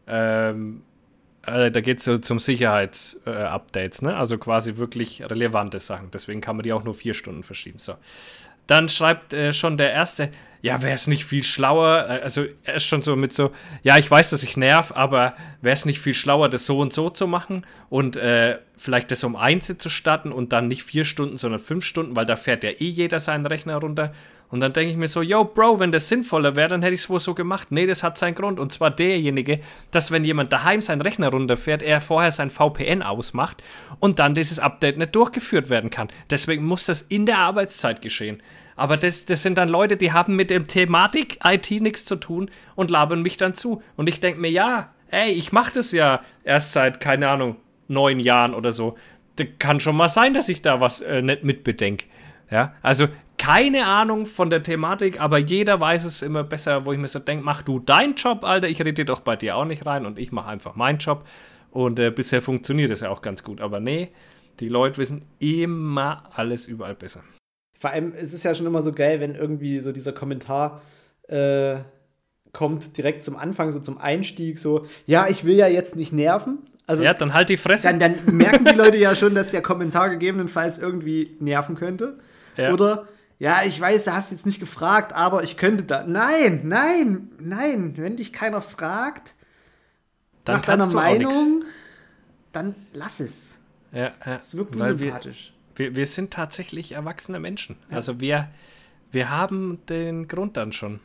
[0.08, 0.82] Ähm,
[1.46, 4.16] äh, da geht es so zum Sicherheitsupdates, ne?
[4.16, 6.10] Also quasi wirklich relevante Sachen.
[6.12, 7.78] Deswegen kann man die auch nur vier Stunden verschieben.
[7.78, 7.94] So.
[8.70, 10.30] Dann schreibt äh, schon der erste,
[10.62, 13.52] ja, wäre es nicht viel schlauer, äh, also er ist schon so mit so,
[13.82, 16.94] ja, ich weiß, dass ich nerv, aber wäre es nicht viel schlauer, das so und
[16.94, 21.04] so zu machen und äh, vielleicht das um eins zu starten und dann nicht vier
[21.04, 24.14] Stunden, sondern fünf Stunden, weil da fährt ja eh jeder seinen Rechner runter.
[24.52, 27.02] Und dann denke ich mir so, yo, Bro, wenn das sinnvoller wäre, dann hätte ich
[27.02, 27.68] es wohl so gemacht.
[27.72, 28.60] Nee, das hat seinen Grund.
[28.60, 29.60] Und zwar derjenige,
[29.92, 33.62] dass wenn jemand daheim seinen Rechner runterfährt, er vorher sein VPN ausmacht
[34.00, 36.08] und dann dieses Update nicht durchgeführt werden kann.
[36.32, 38.42] Deswegen muss das in der Arbeitszeit geschehen.
[38.76, 42.50] Aber das, das sind dann Leute, die haben mit dem Thematik IT nichts zu tun
[42.76, 43.84] und labern mich dann zu.
[43.98, 47.58] Und ich denke mir, ja, ey, ich mache das ja erst seit, keine Ahnung,
[47.88, 48.98] neun Jahren oder so.
[49.36, 52.06] Das kann schon mal sein, dass ich da was äh, nicht mitbedenke.
[52.50, 53.08] Ja, also
[53.40, 57.18] keine Ahnung von der Thematik, aber jeder weiß es immer besser, wo ich mir so
[57.18, 60.20] denke, mach du deinen Job, Alter, ich rede doch bei dir auch nicht rein und
[60.20, 61.26] ich mache einfach meinen Job.
[61.72, 63.62] Und äh, bisher funktioniert es ja auch ganz gut.
[63.62, 64.10] Aber nee,
[64.60, 67.24] die Leute wissen immer alles überall besser.
[67.80, 70.82] Vor allem ist es ja schon immer so geil, wenn irgendwie so dieser Kommentar
[71.28, 71.78] äh,
[72.52, 76.60] kommt direkt zum Anfang, so zum Einstieg, so, ja, ich will ja jetzt nicht nerven.
[76.88, 77.88] Also, ja, dann halt die Fresse.
[77.88, 82.18] Dann, dann merken die Leute ja schon, dass der Kommentar gegebenenfalls irgendwie nerven könnte.
[82.58, 82.74] Ja.
[82.74, 83.08] Oder,
[83.40, 86.04] ja, ich weiß, du hast jetzt nicht gefragt, aber ich könnte da.
[86.06, 89.34] Nein, nein, nein, wenn dich keiner fragt
[90.44, 91.64] dann nach deiner Meinung,
[92.52, 93.60] dann lass es.
[93.94, 94.14] Ja, ja.
[94.38, 95.54] Das wirkt unsympathisch.
[95.76, 97.78] Wir, wir sind tatsächlich erwachsene Menschen.
[97.90, 97.96] Ja.
[97.96, 98.50] Also wir,
[99.12, 101.00] wir haben den Grund dann schon.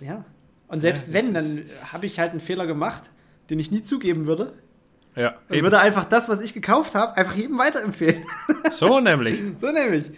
[0.00, 0.24] Ja.
[0.68, 3.04] Und selbst ja, wenn, dann habe ich halt einen Fehler gemacht,
[3.48, 4.52] den ich nie zugeben würde.
[5.16, 8.24] Ja, und würde einfach das, was ich gekauft habe, einfach jedem weiterempfehlen.
[8.70, 9.40] So nämlich.
[9.58, 10.10] so nämlich.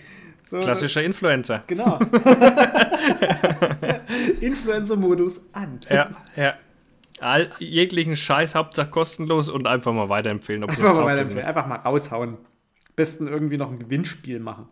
[0.52, 1.64] So, Klassischer Influencer.
[1.66, 1.98] Genau.
[4.42, 5.80] Influencer-Modus an.
[5.88, 6.58] Ja, ja.
[7.20, 10.62] All, jeglichen Scheiß, Hauptsache kostenlos und einfach mal weiterempfehlen.
[10.64, 11.46] einfach mal weiterempfehlen.
[11.46, 12.36] Einfach mal raushauen.
[12.94, 14.68] Besten irgendwie noch ein Gewinnspiel machen.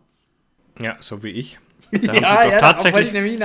[0.79, 1.57] Ja, so wie ich.
[1.91, 3.41] Da ja, haben, sich ja, tatsächlich,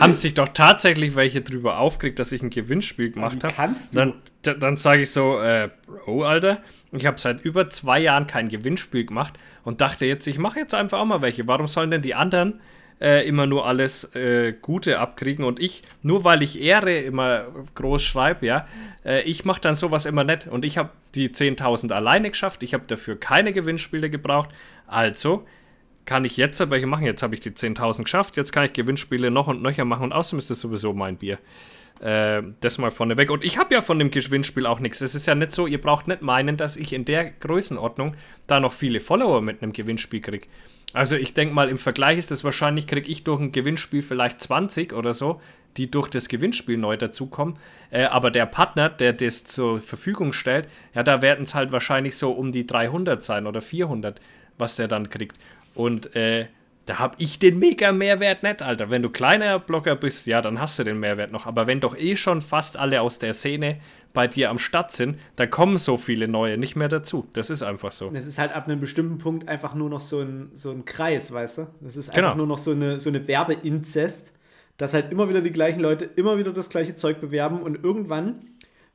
[0.00, 3.52] haben sich doch tatsächlich welche drüber aufgeregt, dass ich ein Gewinnspiel gemacht habe.
[3.54, 3.98] Kannst du?
[4.42, 8.48] Dann, dann sage ich so, äh, Bro, Alter, ich habe seit über zwei Jahren kein
[8.48, 9.34] Gewinnspiel gemacht
[9.64, 11.46] und dachte jetzt, ich mache jetzt einfach auch mal welche.
[11.46, 12.60] Warum sollen denn die anderen
[13.00, 18.02] äh, immer nur alles äh, Gute abkriegen und ich, nur weil ich Ehre immer groß
[18.02, 18.66] schreibe, ja,
[19.04, 22.74] äh, ich mache dann sowas immer nett und ich habe die 10.000 alleine geschafft, ich
[22.74, 24.50] habe dafür keine Gewinnspiele gebraucht,
[24.86, 25.46] also
[26.10, 29.30] kann ich jetzt welche machen, jetzt habe ich die 10.000 geschafft, jetzt kann ich Gewinnspiele
[29.30, 31.38] noch und nöcher machen und außerdem ist das sowieso mein Bier.
[32.00, 33.30] Äh, das mal vorneweg.
[33.30, 35.02] Und ich habe ja von dem Gewinnspiel auch nichts.
[35.02, 38.16] Es ist ja nicht so, ihr braucht nicht meinen, dass ich in der Größenordnung
[38.48, 40.48] da noch viele Follower mit einem Gewinnspiel kriege.
[40.92, 44.40] Also ich denke mal, im Vergleich ist das wahrscheinlich, kriege ich durch ein Gewinnspiel vielleicht
[44.40, 45.40] 20 oder so,
[45.76, 47.56] die durch das Gewinnspiel neu dazukommen.
[47.92, 52.16] Äh, aber der Partner, der das zur Verfügung stellt, ja, da werden es halt wahrscheinlich
[52.16, 54.20] so um die 300 sein oder 400,
[54.58, 55.38] was der dann kriegt.
[55.74, 56.46] Und äh,
[56.86, 58.90] da habe ich den mega Mehrwert nicht, Alter.
[58.90, 61.46] Wenn du kleiner Blogger bist, ja, dann hast du den Mehrwert noch.
[61.46, 63.78] Aber wenn doch eh schon fast alle aus der Szene
[64.12, 67.28] bei dir am Start sind, da kommen so viele neue nicht mehr dazu.
[67.32, 68.10] Das ist einfach so.
[68.10, 71.32] Das ist halt ab einem bestimmten Punkt einfach nur noch so ein, so ein Kreis,
[71.32, 71.66] weißt du?
[71.80, 72.34] Das ist einfach genau.
[72.34, 74.32] nur noch so eine, so eine Werbeinzest,
[74.76, 78.46] dass halt immer wieder die gleichen Leute immer wieder das gleiche Zeug bewerben und irgendwann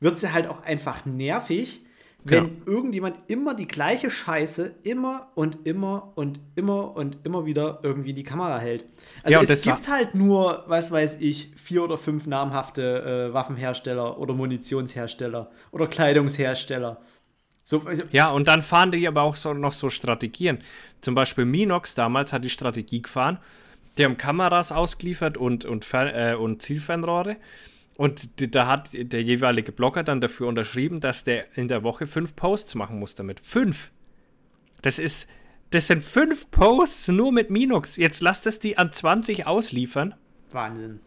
[0.01, 1.84] wird sie halt auch einfach nervig,
[2.27, 2.65] wenn genau.
[2.65, 8.23] irgendjemand immer die gleiche Scheiße immer und immer und immer und immer wieder irgendwie die
[8.23, 8.85] Kamera hält.
[9.21, 14.17] Also ja, es gibt halt nur, was weiß ich, vier oder fünf namhafte äh, Waffenhersteller
[14.17, 16.99] oder Munitionshersteller oder Kleidungshersteller.
[17.63, 20.59] So, also ja, und dann fahren die aber auch so, noch so Strategien.
[21.01, 23.37] Zum Beispiel Minox damals hat die Strategie gefahren.
[23.99, 27.37] Die haben Kameras ausgeliefert und, und, äh, und Zielfernrohre.
[27.97, 32.35] Und da hat der jeweilige Blogger dann dafür unterschrieben, dass der in der Woche fünf
[32.35, 33.39] Posts machen muss damit.
[33.39, 33.91] Fünf!
[34.81, 35.29] Das ist,
[35.69, 37.95] das sind fünf Posts nur mit Minux.
[37.95, 40.15] Jetzt lass das die an 20 ausliefern.
[40.51, 40.99] Wahnsinn.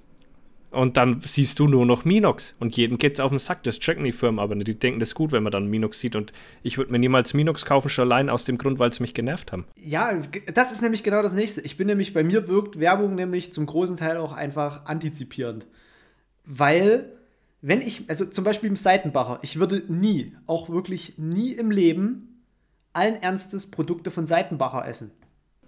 [0.70, 2.55] Und dann siehst du nur noch Minox.
[2.59, 3.62] Und jedem geht's auf den Sack.
[3.62, 4.68] Das checken die Firmen aber nicht.
[4.68, 6.14] Die denken, das ist gut, wenn man dann Minox sieht.
[6.14, 9.14] Und ich würde mir niemals Minox kaufen, schon allein aus dem Grund, weil es mich
[9.14, 9.64] genervt haben.
[9.83, 10.20] Ja,
[10.53, 11.62] das ist nämlich genau das nächste.
[11.62, 15.66] Ich bin nämlich, bei mir wirkt Werbung nämlich zum großen Teil auch einfach antizipierend.
[16.50, 17.12] Weil,
[17.61, 22.42] wenn ich, also zum Beispiel im Seitenbacher, ich würde nie, auch wirklich nie im Leben,
[22.94, 25.11] allen Ernstes Produkte von Seitenbacher essen.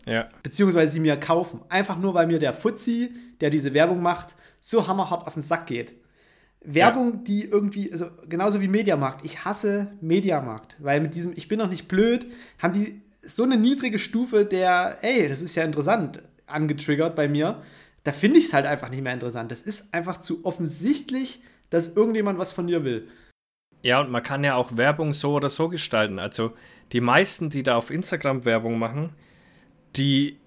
[0.07, 0.31] Ja.
[0.43, 1.61] Beziehungsweise sie mir kaufen.
[1.69, 5.67] Einfach nur, weil mir der Fuzzi, der diese Werbung macht, so hammerhart auf den Sack
[5.67, 5.93] geht.
[6.63, 7.21] Werbung, ja.
[7.25, 9.23] die irgendwie, also genauso wie Mediamarkt.
[9.27, 12.27] Ich hasse Mediamarkt, weil mit diesem Ich bin noch nicht blöd,
[12.59, 17.63] haben die so eine niedrige Stufe der, ey, das ist ja interessant, angetriggert bei mir
[18.05, 19.51] da finde ich es halt einfach nicht mehr interessant.
[19.51, 23.09] Das ist einfach zu offensichtlich, dass irgendjemand was von dir will.
[23.83, 26.19] Ja, und man kann ja auch Werbung so oder so gestalten.
[26.19, 26.53] Also
[26.93, 29.11] die meisten, die da auf Instagram Werbung machen,
[29.97, 30.39] die,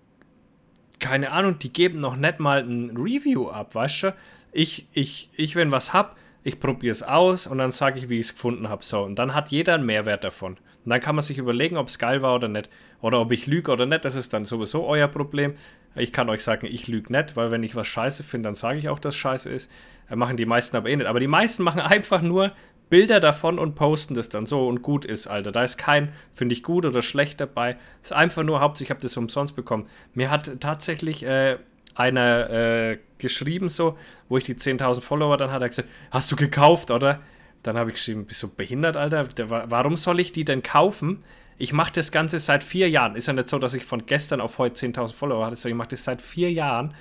[1.00, 4.16] keine Ahnung, die geben noch nicht mal ein Review ab, weißt du?
[4.52, 8.20] Ich, ich, ich, wenn was hab, ich probiere es aus und dann sage ich, wie
[8.20, 8.84] ich es gefunden habe.
[8.84, 10.58] So, und dann hat jeder einen Mehrwert davon.
[10.86, 12.70] Und dann kann man sich überlegen, ob es geil war oder nicht.
[13.02, 14.04] Oder ob ich lüge oder nicht.
[14.06, 15.54] Das ist dann sowieso euer Problem.
[15.96, 18.80] Ich kann euch sagen, ich lüge nicht, weil wenn ich was scheiße finde, dann sage
[18.80, 19.72] ich auch, dass scheiße ist.
[20.10, 21.08] Äh, machen die meisten aber eh nicht.
[21.08, 22.52] Aber die meisten machen einfach nur
[22.90, 25.52] Bilder davon und posten das dann so und gut ist, Alter.
[25.52, 27.78] Da ist kein, finde ich gut oder schlecht dabei.
[28.02, 29.88] Es ist einfach nur, hauptsächlich, ich habe das umsonst bekommen.
[30.14, 31.58] Mir hat tatsächlich äh,
[31.96, 33.98] einer äh, geschrieben, so,
[34.30, 37.22] wo ich die 10.000 Follower dann hatte, gesagt, hast du gekauft, oder?
[37.64, 39.28] Dann habe ich geschrieben, bist du behindert, Alter?
[39.48, 41.24] Warum soll ich die denn kaufen?
[41.58, 43.16] Ich mache das Ganze seit vier Jahren.
[43.16, 45.78] Ist ja nicht so, dass ich von gestern auf heute 10.000 Follower hatte, sondern ich
[45.80, 46.94] mache das seit vier Jahren.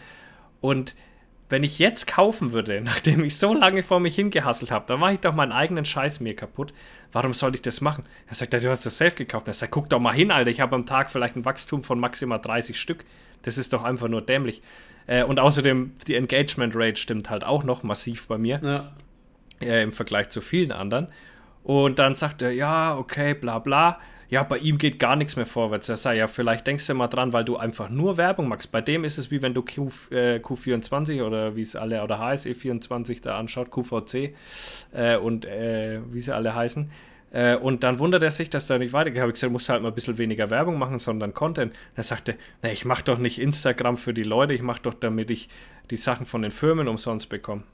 [0.60, 0.94] Und
[1.48, 5.14] wenn ich jetzt kaufen würde, nachdem ich so lange vor mich hingehasselt habe, dann mache
[5.14, 6.72] ich doch meinen eigenen Scheiß mir kaputt.
[7.12, 8.04] Warum sollte ich das machen?
[8.26, 9.48] Er sagt, ja, du hast das safe gekauft.
[9.48, 10.50] Er sagt, guck doch mal hin, Alter.
[10.50, 13.04] Ich habe am Tag vielleicht ein Wachstum von maximal 30 Stück.
[13.42, 14.62] Das ist doch einfach nur dämlich.
[15.06, 18.60] Äh, und außerdem, die Engagement Rate stimmt halt auch noch massiv bei mir.
[18.62, 18.92] Ja.
[19.60, 21.08] Äh, Im Vergleich zu vielen anderen.
[21.64, 24.00] Und dann sagt er, ja, okay, bla bla
[24.32, 25.90] ja, bei ihm geht gar nichts mehr vorwärts.
[25.90, 28.72] Er sagt, ja, vielleicht denkst du mal dran, weil du einfach nur Werbung machst.
[28.72, 32.18] Bei dem ist es wie wenn du Q, äh, Q24 oder wie es alle, oder
[32.18, 34.34] HSE24 da anschaut, QVC
[34.94, 36.90] äh, und äh, wie sie alle heißen.
[37.30, 39.18] Äh, und dann wundert er sich, dass da nicht weitergeht.
[39.18, 41.74] Ich habe gesagt, du musst halt mal ein bisschen weniger Werbung machen, sondern Content.
[41.94, 45.30] Er sagte, na, ich mache doch nicht Instagram für die Leute, ich mache doch, damit
[45.30, 45.50] ich
[45.90, 47.64] die Sachen von den Firmen umsonst bekomme.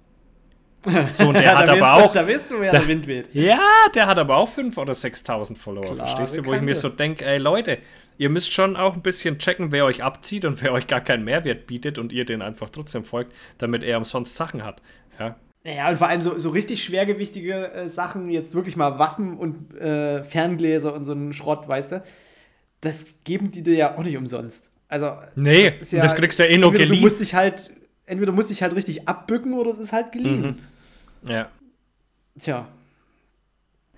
[1.15, 2.13] So, und der hat aber auch.
[2.13, 3.35] Da weißt du, wer der, der Wind weht.
[3.35, 3.61] Ja,
[3.95, 6.45] der hat aber auch 5.000 oder 6.000 Follower, Klar, verstehst du?
[6.45, 7.79] Wo ich mir so denke, ey Leute,
[8.17, 11.25] ihr müsst schon auch ein bisschen checken, wer euch abzieht und wer euch gar keinen
[11.25, 14.83] Mehrwert bietet und ihr den einfach trotzdem folgt, damit er umsonst Sachen hat.
[15.19, 15.37] Ja.
[15.65, 19.77] Ja, und vor allem so, so richtig schwergewichtige äh, Sachen, jetzt wirklich mal Waffen und
[19.77, 22.03] äh, Ferngläser und so einen Schrott, weißt du,
[22.81, 24.71] das geben die dir ja auch nicht umsonst.
[24.89, 26.97] Also, nee, das, ja, das kriegst du ja eh nur geliehen.
[26.97, 27.71] Du musst dich halt,
[28.09, 30.61] entweder musst dich halt richtig abbücken oder es ist halt geliehen.
[31.23, 31.31] Mhm.
[31.31, 31.49] Ja.
[32.39, 32.69] Tja.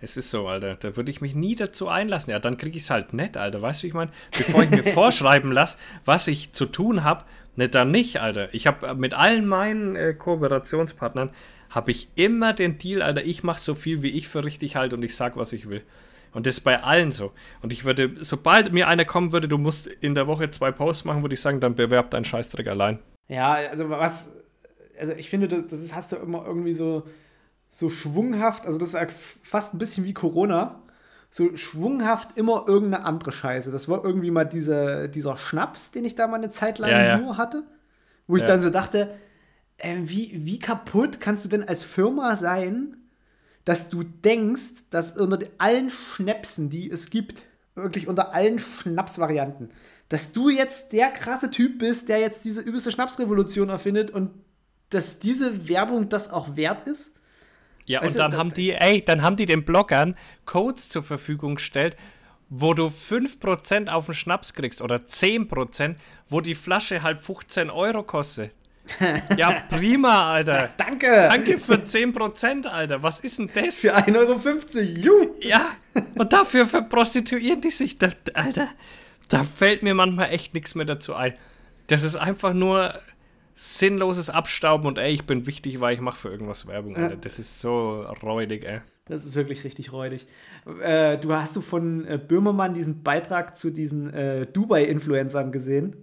[0.02, 0.76] Es ist so, Alter.
[0.76, 2.30] Da würde ich mich nie dazu einlassen.
[2.30, 3.60] Ja, dann kriege ich es halt nett, Alter.
[3.60, 4.10] Weißt du, wie ich meine?
[4.36, 7.24] Bevor ich mir vorschreiben lasse, was ich zu tun habe,
[7.56, 8.52] ne, dann nicht, Alter.
[8.54, 11.30] Ich habe mit allen meinen äh, Kooperationspartnern
[11.68, 14.96] habe ich immer den Deal, Alter, ich mache so viel, wie ich für richtig halte
[14.96, 15.82] und ich sag, was ich will.
[16.32, 17.32] Und das ist bei allen so.
[17.62, 21.04] Und ich würde, sobald mir einer kommen würde, du musst in der Woche zwei Posts
[21.04, 22.98] machen, würde ich sagen, dann bewerb deinen Scheißdreck allein.
[23.30, 24.32] Ja, also was,
[24.98, 27.04] also ich finde, das ist, hast du immer irgendwie so,
[27.68, 29.12] so schwunghaft, also das ist
[29.42, 30.82] fast ein bisschen wie Corona,
[31.30, 33.70] so schwunghaft immer irgendeine andere Scheiße.
[33.70, 37.04] Das war irgendwie mal diese, dieser Schnaps, den ich da mal eine Zeit lang ja,
[37.04, 37.18] ja.
[37.18, 37.62] nur hatte,
[38.26, 38.48] wo ich ja.
[38.48, 39.14] dann so dachte,
[39.78, 42.96] äh, wie, wie kaputt kannst du denn als Firma sein,
[43.64, 47.44] dass du denkst, dass unter allen Schnäpsen, die es gibt,
[47.76, 49.70] wirklich unter allen Schnapsvarianten,
[50.10, 54.30] dass du jetzt der krasse Typ bist, der jetzt diese übelste Schnapsrevolution erfindet und
[54.90, 57.12] dass diese Werbung das auch wert ist?
[57.86, 61.04] Ja, weißt und dann du, haben die, ey, dann haben die den Bloggern Codes zur
[61.04, 61.96] Verfügung gestellt,
[62.48, 65.94] wo du 5% auf den Schnaps kriegst oder 10%,
[66.28, 68.52] wo die Flasche halt 15 Euro kostet.
[69.36, 70.62] Ja, prima, Alter.
[70.62, 71.28] Ja, danke.
[71.30, 73.00] Danke für 10%, Alter.
[73.04, 73.76] Was ist denn das?
[73.76, 74.80] Für 1,50 Euro.
[74.82, 75.34] Juh.
[75.40, 75.70] Ja,
[76.16, 77.98] und dafür verprostituieren die sich.
[77.98, 78.68] Das, Alter,
[79.30, 81.34] da fällt mir manchmal echt nichts mehr dazu ein.
[81.86, 82.94] Das ist einfach nur
[83.54, 87.16] sinnloses Abstauben und ey, ich bin wichtig, weil ich mache für irgendwas Werbung, Alter.
[87.16, 88.80] Das ist so räudig, ey.
[89.06, 90.26] Das ist wirklich richtig räudig.
[90.82, 95.96] Äh, du hast du von äh, Böhmermann diesen Beitrag zu diesen äh, Dubai-Influencern gesehen?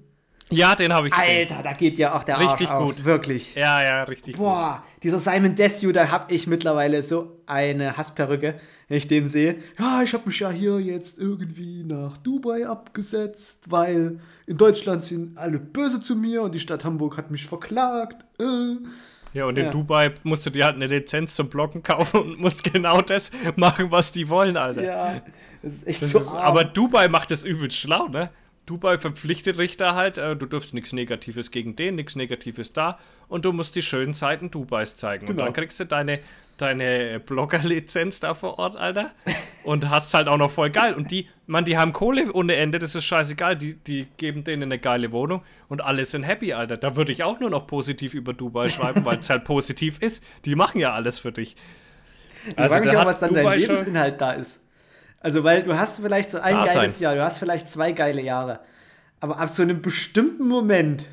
[0.50, 1.50] Ja, den habe ich gesehen.
[1.50, 3.00] Alter, da geht ja auch der richtig Arsch gut.
[3.00, 3.56] Auf, wirklich.
[3.56, 5.04] Ja, ja, richtig Boah, gut.
[5.04, 9.58] dieser Simon Desue, da habe ich mittlerweile so eine Hassperücke, wenn ich den sehe.
[9.78, 15.38] Ja, ich habe mich ja hier jetzt irgendwie nach Dubai abgesetzt, weil in Deutschland sind
[15.38, 18.24] alle böse zu mir und die Stadt Hamburg hat mich verklagt.
[18.42, 18.78] Äh.
[19.34, 19.72] Ja, und in ja.
[19.72, 23.92] Dubai musst du dir halt eine Lizenz zum Blocken kaufen und musst genau das machen,
[23.92, 24.84] was die wollen, Alter.
[24.84, 25.22] Ja,
[25.62, 28.30] das ist echt das so ist, Aber Dubai macht das übelst schlau, ne?
[28.68, 33.00] Dubai verpflichtet dich da halt, äh, du dürfst nichts Negatives gegen den, nichts Negatives da
[33.30, 35.26] und du musst die schönen Seiten Dubais zeigen.
[35.26, 35.40] Genau.
[35.40, 36.20] Und dann kriegst du deine,
[36.58, 39.12] deine Blogger-Lizenz da vor Ort, Alter.
[39.64, 40.94] und hast halt auch noch voll geil.
[40.94, 43.56] Und die, man, die haben Kohle ohne Ende, das ist scheißegal.
[43.56, 46.76] Die, die geben denen eine geile Wohnung und alle sind happy, Alter.
[46.76, 50.24] Da würde ich auch nur noch positiv über Dubai schreiben, weil es halt positiv ist.
[50.44, 51.56] Die machen ja alles für dich.
[52.46, 54.67] Ich also, frage mich auch, was dann Dubai dein Lebensinhalt da ist.
[55.20, 57.04] Also, weil du hast vielleicht so ein da geiles sein.
[57.04, 58.60] Jahr, du hast vielleicht zwei geile Jahre.
[59.20, 61.06] Aber ab so einem bestimmten Moment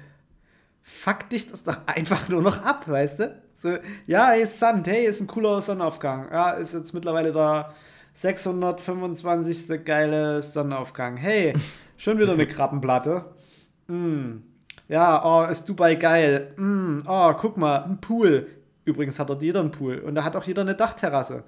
[0.82, 3.42] fuck dich das doch einfach nur noch ab, weißt du?
[3.56, 6.28] So, ja, hey, Sand, hey, ist ein cooler Sonnenaufgang.
[6.30, 7.72] Ja, ist jetzt mittlerweile der
[8.12, 9.84] 625.
[9.84, 11.16] geile Sonnenaufgang.
[11.16, 11.54] Hey,
[11.96, 13.24] schon wieder eine Krabbenplatte.
[13.86, 14.36] Mm.
[14.88, 16.52] Ja, oh, ist Dubai geil.
[16.56, 17.00] Mm.
[17.06, 18.48] Oh, guck mal, ein Pool.
[18.84, 19.98] Übrigens hat dort jeder einen Pool.
[19.98, 21.44] Und da hat auch jeder eine Dachterrasse.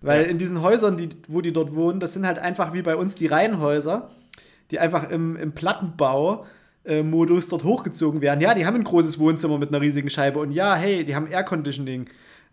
[0.00, 0.28] Weil ja.
[0.28, 3.14] in diesen Häusern, die, wo die dort wohnen, das sind halt einfach wie bei uns
[3.14, 4.10] die Reihenhäuser,
[4.70, 6.46] die einfach im, im Plattenbau
[7.02, 8.40] Modus dort hochgezogen werden.
[8.40, 11.26] Ja, die haben ein großes Wohnzimmer mit einer riesigen Scheibe und ja, hey, die haben
[11.26, 12.08] Air Conditioning.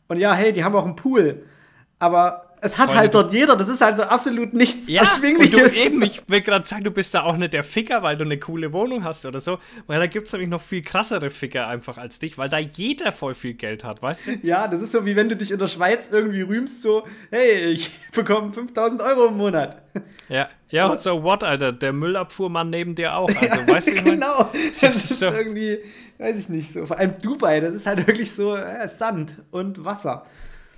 [0.09, 1.43] Und ja, hey, die haben auch einen Pool.
[1.99, 5.61] Aber es hat Freunde, halt dort jeder, das ist also absolut nichts ja, Erschwingliches.
[5.61, 8.17] Und du eben, ich will gerade sagen, du bist da auch nicht der Ficker, weil
[8.17, 11.29] du eine coole Wohnung hast oder so, weil da gibt es nämlich noch viel krassere
[11.29, 14.31] Ficker einfach als dich, weil da jeder voll viel Geld hat, weißt du?
[14.41, 17.65] Ja, das ist so wie wenn du dich in der Schweiz irgendwie rühmst, so, hey,
[17.65, 19.77] ich bekomme 5000 Euro im Monat.
[20.27, 24.49] Ja, ja, so what, Alter, der Müllabfuhrmann neben dir auch, also, ja, weißt du, Genau,
[24.51, 25.27] das, das ist, ist so.
[25.27, 25.77] irgendwie,
[26.17, 29.85] weiß ich nicht, so, vor allem Dubai, das ist halt wirklich so äh, Sand und
[29.85, 30.25] Wasser.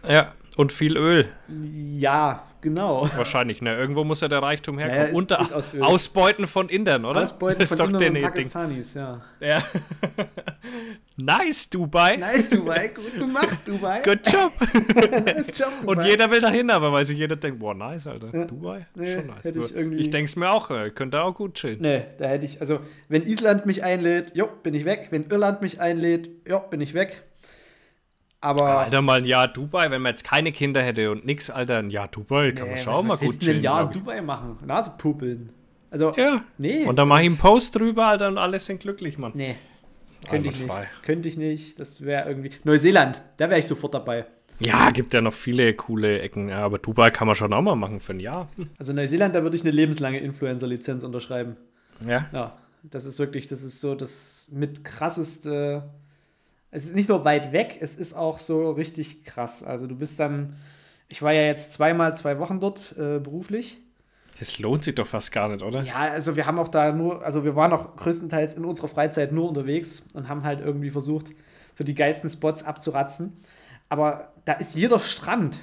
[0.07, 1.29] Ja, und viel Öl.
[1.47, 3.09] Ja, genau.
[3.15, 3.75] Wahrscheinlich, ne?
[3.75, 5.01] Irgendwo muss ja der Reichtum herkommen.
[5.01, 7.21] Ja, ja, Unter aus Ausbeuten von Indern, oder?
[7.21, 9.21] Ausbeuten das von Indern und Pakistanis, ja.
[9.39, 9.63] ja.
[11.17, 12.17] nice, Dubai.
[12.17, 12.89] Nice, Dubai.
[12.89, 14.01] Gut gemacht, Dubai.
[14.01, 14.51] Good job.
[15.25, 15.93] nice Job, Dubai.
[15.93, 18.29] Und jeder will dahin, aber weil sich jeder denkt, boah, nice, Alter.
[18.33, 18.45] Ja.
[18.45, 18.87] Dubai?
[18.95, 19.45] Nee, Schon nice.
[19.45, 19.97] Ich, irgendwie...
[19.97, 21.79] ich denke es mir auch, äh, könnte auch gut chillen.
[21.81, 25.07] Nee, da hätte ich, also, wenn Island mich einlädt, jo, bin ich weg.
[25.11, 27.23] Wenn Irland mich einlädt, jo, bin ich weg.
[28.41, 28.79] Aber.
[28.79, 31.89] Alter, mal ein Jahr Dubai, wenn man jetzt keine Kinder hätte und nix, Alter, ein
[31.89, 33.57] Jahr Dubai, kann nee, man schauen, mal gut chillen.
[33.57, 34.57] ein Jahr Dubai machen?
[34.65, 35.49] Nase pupeln.
[35.91, 36.43] Also, ja.
[36.57, 36.85] nee.
[36.85, 39.31] Und dann mache ich einen Post drüber, Alter, und alle sind glücklich, Mann.
[39.35, 39.55] Nee.
[40.29, 40.73] Könnte ich nicht.
[41.03, 41.79] Könnte ich nicht.
[41.79, 42.51] Das wäre irgendwie.
[42.63, 44.25] Neuseeland, da wäre ich sofort dabei.
[44.59, 47.75] Ja, gibt ja noch viele coole Ecken, ja, aber Dubai kann man schon auch mal
[47.75, 48.49] machen für ein Jahr.
[48.77, 51.55] Also Neuseeland, da würde ich eine lebenslange Influencer-Lizenz unterschreiben.
[52.05, 52.27] Ja.
[52.33, 55.89] Ja, das ist wirklich, das ist so das mit krasseste.
[56.71, 59.63] Es ist nicht nur weit weg, es ist auch so richtig krass.
[59.63, 60.55] Also du bist dann,
[61.07, 63.79] ich war ja jetzt zweimal zwei Wochen dort äh, beruflich.
[64.37, 65.83] Das lohnt sich doch fast gar nicht, oder?
[65.83, 69.31] Ja, also wir haben auch da nur, also wir waren auch größtenteils in unserer Freizeit
[69.31, 71.27] nur unterwegs und haben halt irgendwie versucht,
[71.75, 73.37] so die geilsten Spots abzuratzen.
[73.89, 75.59] Aber da ist jeder Strand,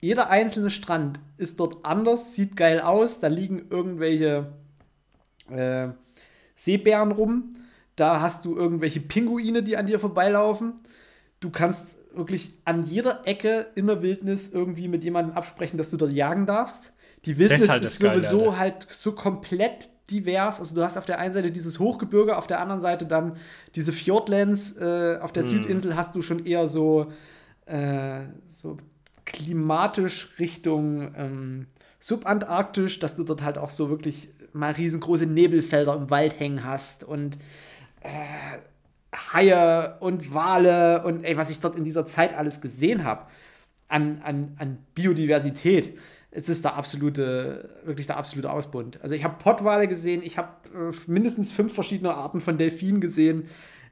[0.00, 3.20] jeder einzelne Strand ist dort anders, sieht geil aus.
[3.20, 4.52] Da liegen irgendwelche
[5.50, 5.88] äh,
[6.54, 7.56] Seebären rum.
[7.98, 10.74] Da hast du irgendwelche Pinguine, die an dir vorbeilaufen.
[11.40, 15.96] Du kannst wirklich an jeder Ecke in der Wildnis irgendwie mit jemandem absprechen, dass du
[15.96, 16.92] dort jagen darfst.
[17.24, 20.60] Die Wildnis ist, halt ist sowieso geil, halt so komplett divers.
[20.60, 23.36] Also du hast auf der einen Seite dieses Hochgebirge, auf der anderen Seite dann
[23.74, 24.76] diese Fjordlands.
[24.76, 25.46] Äh, auf der mm.
[25.46, 27.12] Südinsel hast du schon eher so,
[27.66, 28.78] äh, so
[29.24, 31.66] klimatisch Richtung ähm,
[31.98, 37.04] subantarktisch, dass du dort halt auch so wirklich mal riesengroße Nebelfelder im Wald hängen hast
[37.04, 37.38] und
[39.32, 43.26] Haie und Wale und ey, was ich dort in dieser Zeit alles gesehen habe
[43.88, 45.98] an, an, an Biodiversität
[46.30, 49.00] es ist der absolute, wirklich der absolute Ausbund.
[49.02, 53.48] Also ich habe Pottwale gesehen, ich habe äh, mindestens fünf verschiedene Arten von Delfinen gesehen.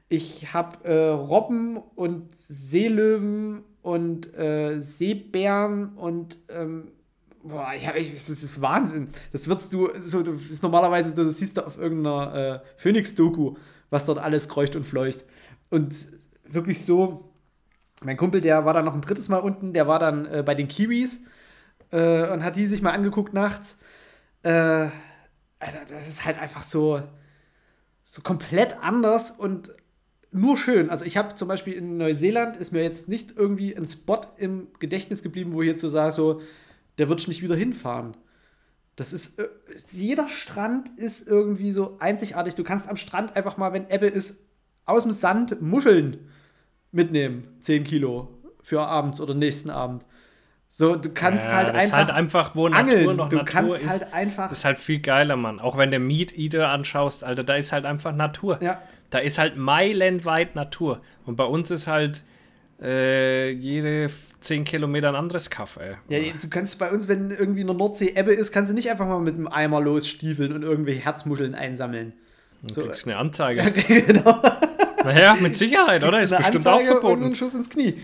[0.09, 6.91] Ich habe äh, Robben und Seelöwen und äh, Seebären und ähm,
[7.43, 9.09] boah, ich ich, das ist Wahnsinn.
[9.31, 13.55] Das würdest du, so, das ist normalerweise, du, das siehst du auf irgendeiner äh, Phoenix-Doku,
[13.89, 15.23] was dort alles kreucht und fleucht.
[15.69, 15.95] Und
[16.45, 17.33] wirklich so,
[18.03, 20.55] mein Kumpel, der war dann noch ein drittes Mal unten, der war dann äh, bei
[20.55, 21.23] den Kiwis
[21.91, 23.79] äh, und hat die sich mal angeguckt nachts.
[24.43, 24.89] Äh,
[25.59, 27.01] also, das ist halt einfach so,
[28.03, 29.71] so komplett anders und
[30.31, 30.89] nur schön.
[30.89, 34.67] Also, ich habe zum Beispiel in Neuseeland ist mir jetzt nicht irgendwie ein Spot im
[34.79, 36.41] Gedächtnis geblieben, wo ich jetzt so sage, so,
[36.97, 38.15] der wird nicht wieder hinfahren.
[38.97, 39.47] Das ist, äh,
[39.91, 42.55] jeder Strand ist irgendwie so einzigartig.
[42.55, 44.43] Du kannst am Strand einfach mal, wenn Ebbe ist,
[44.85, 46.27] aus dem Sand Muscheln
[46.91, 47.57] mitnehmen.
[47.61, 48.29] 10 Kilo
[48.61, 50.03] für abends oder nächsten Abend.
[50.67, 51.85] So, du kannst ja, halt das einfach.
[51.85, 52.87] Ist halt einfach, wo angeln.
[52.87, 53.89] Natur noch du Natur kannst ist.
[53.89, 54.51] halt einfach.
[54.51, 55.59] ist halt viel geiler, Mann.
[55.59, 58.61] Auch wenn der Meat Eater anschaust, Alter, da ist halt einfach Natur.
[58.61, 58.81] Ja.
[59.11, 61.01] Da ist halt meilenweit Natur.
[61.25, 62.23] Und bei uns ist halt
[62.81, 64.07] äh, jede
[64.41, 65.95] 10 Kilometer ein anderes Kaff, ey.
[66.09, 68.89] Ja, du kannst bei uns, wenn irgendwie in der Nordsee Ebbe ist, kannst du nicht
[68.89, 72.13] einfach mal mit einem Eimer losstiefeln und irgendwelche Herzmuscheln einsammeln.
[72.63, 72.81] Du so.
[72.81, 73.61] kriegst eine Anzeige.
[73.87, 74.41] Ja, genau.
[75.03, 76.21] Naja, mit Sicherheit, oder?
[76.21, 77.19] Ist bestimmt Anzeige auch verboten.
[77.19, 78.01] Und einen Schuss ins Knie.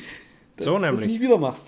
[0.55, 1.01] Dass so nämlich.
[1.01, 1.67] Das nie wieder machst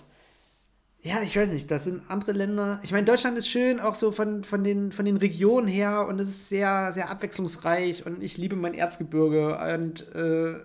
[1.06, 2.80] ja, ich weiß nicht, das sind andere Länder.
[2.82, 6.20] Ich meine, Deutschland ist schön, auch so von, von, den, von den Regionen her und
[6.20, 10.56] es ist sehr, sehr abwechslungsreich und ich liebe mein Erzgebirge und äh,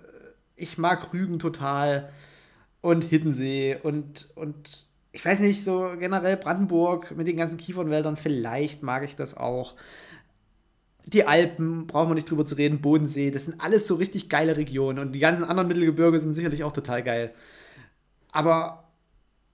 [0.56, 2.10] ich mag Rügen total
[2.80, 8.82] und Hiddensee und, und ich weiß nicht, so generell Brandenburg mit den ganzen Kiefernwäldern, vielleicht
[8.82, 9.74] mag ich das auch.
[11.06, 14.56] Die Alpen, brauchen wir nicht drüber zu reden, Bodensee, das sind alles so richtig geile
[14.56, 17.34] Regionen und die ganzen anderen Mittelgebirge sind sicherlich auch total geil.
[18.32, 18.84] Aber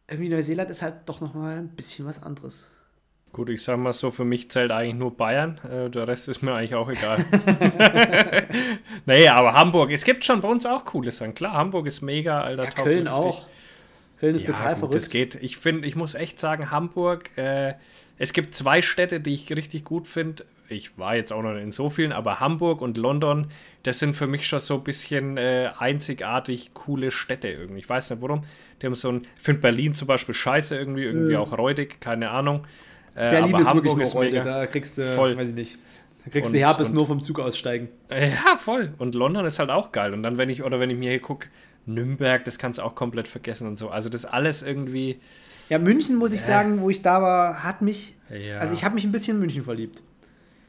[0.09, 2.67] irgendwie Neuseeland ist halt doch nochmal ein bisschen was anderes.
[3.37, 5.61] Gut, ich sag mal so, für mich zählt eigentlich nur Bayern.
[5.71, 7.23] Äh, der Rest ist mir eigentlich auch egal.
[9.07, 11.35] nee, aber Hamburg, es gibt schon bei uns auch coole Sachen.
[11.35, 13.47] Klar, Hamburg ist mega, alter ja, Köln auch.
[14.21, 14.95] Köln ist ja, total gut, verrückt.
[14.95, 15.35] Das geht.
[15.37, 17.75] Ich finde, ich muss echt sagen, Hamburg, äh,
[18.17, 21.73] es gibt zwei Städte, die ich richtig gut finde ich war jetzt auch noch in
[21.73, 23.49] so vielen, aber Hamburg und London,
[23.83, 27.81] das sind für mich schon so ein bisschen äh, einzigartig coole Städte irgendwie.
[27.81, 28.45] Ich weiß nicht warum.
[28.81, 31.41] Die haben so ein, ich finde Berlin zum Beispiel scheiße irgendwie, irgendwie mhm.
[31.41, 32.67] auch räudig, keine Ahnung.
[33.17, 35.37] Äh, Berlin ist Hamburg wirklich nur räudig, da kriegst du, voll.
[35.37, 35.79] weiß ich nicht.
[36.25, 37.89] Da kriegst du Herpes nur vom Zug aussteigen.
[38.11, 38.93] Ja, voll.
[38.99, 40.13] Und London ist halt auch geil.
[40.13, 41.49] Und dann, wenn ich, oder wenn ich mir hier gucke,
[41.87, 43.89] Nürnberg, das kannst du auch komplett vergessen und so.
[43.89, 45.21] Also das alles irgendwie.
[45.69, 46.45] Ja, München, muss ich äh.
[46.45, 48.17] sagen, wo ich da war, hat mich.
[48.29, 48.59] Ja.
[48.59, 50.03] Also ich habe mich ein bisschen in München verliebt.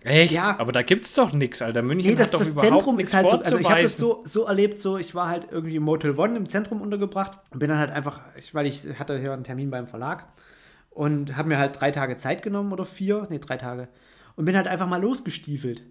[0.04, 0.32] Echt?
[0.32, 0.58] Ja.
[0.60, 1.82] Aber da gibt's doch nichts, Alter.
[1.82, 4.22] München nee, das, hat doch das Zentrum ist halt so, also ich habe das so,
[4.24, 7.70] so erlebt, so ich war halt irgendwie im Motel One im Zentrum untergebracht und bin
[7.70, 8.22] dann halt einfach,
[8.54, 10.28] weil ich hatte hier einen Termin beim Verlag
[10.98, 13.88] und habe mir halt drei Tage Zeit genommen oder vier, nee, drei Tage
[14.36, 15.84] und bin halt einfach mal losgestiefelt.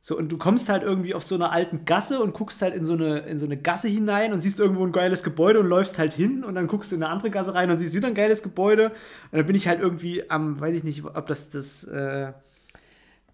[0.00, 2.84] So, und du kommst halt irgendwie auf so einer alten Gasse und guckst halt in
[2.84, 5.98] so, eine, in so eine Gasse hinein und siehst irgendwo ein geiles Gebäude und läufst
[5.98, 8.14] halt hin und dann guckst du in eine andere Gasse rein und siehst wieder ein
[8.14, 8.92] geiles Gebäude.
[9.32, 12.32] Und dann bin ich halt irgendwie am, weiß ich nicht, ob das das, äh,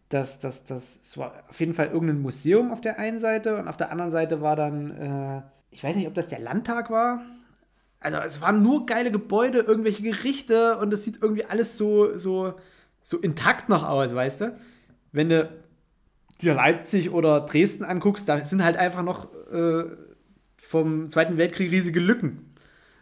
[0.09, 3.69] das, das, das, es war auf jeden Fall irgendein Museum auf der einen Seite und
[3.69, 7.21] auf der anderen Seite war dann, äh, ich weiß nicht, ob das der Landtag war.
[8.05, 12.53] Also es waren nur geile Gebäude, irgendwelche Gerichte und es sieht irgendwie alles so, so,
[13.03, 14.59] so intakt noch aus, weißt du?
[15.11, 15.49] Wenn du
[16.43, 19.85] dir Leipzig oder Dresden anguckst, da sind halt einfach noch äh,
[20.59, 22.55] vom Zweiten Weltkrieg riesige Lücken.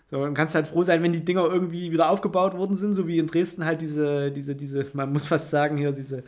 [0.08, 2.94] So, dann kannst du halt froh sein, wenn die Dinger irgendwie wieder aufgebaut worden sind,
[2.94, 6.22] so wie in Dresden halt diese, diese, diese, man muss fast sagen, hier diese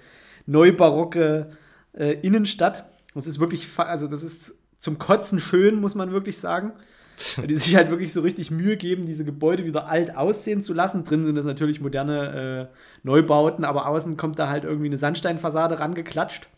[0.46, 1.50] neubarocke
[1.92, 2.86] äh, Innenstadt.
[3.14, 6.72] Das ist wirklich, also das ist zum Kotzen schön, muss man wirklich sagen.
[7.48, 11.04] die sich halt wirklich so richtig Mühe geben, diese Gebäude wieder alt aussehen zu lassen.
[11.04, 15.78] Drin sind das natürlich moderne äh, Neubauten, aber außen kommt da halt irgendwie eine Sandsteinfassade
[15.78, 16.48] rangeklatscht.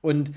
[0.00, 0.32] Und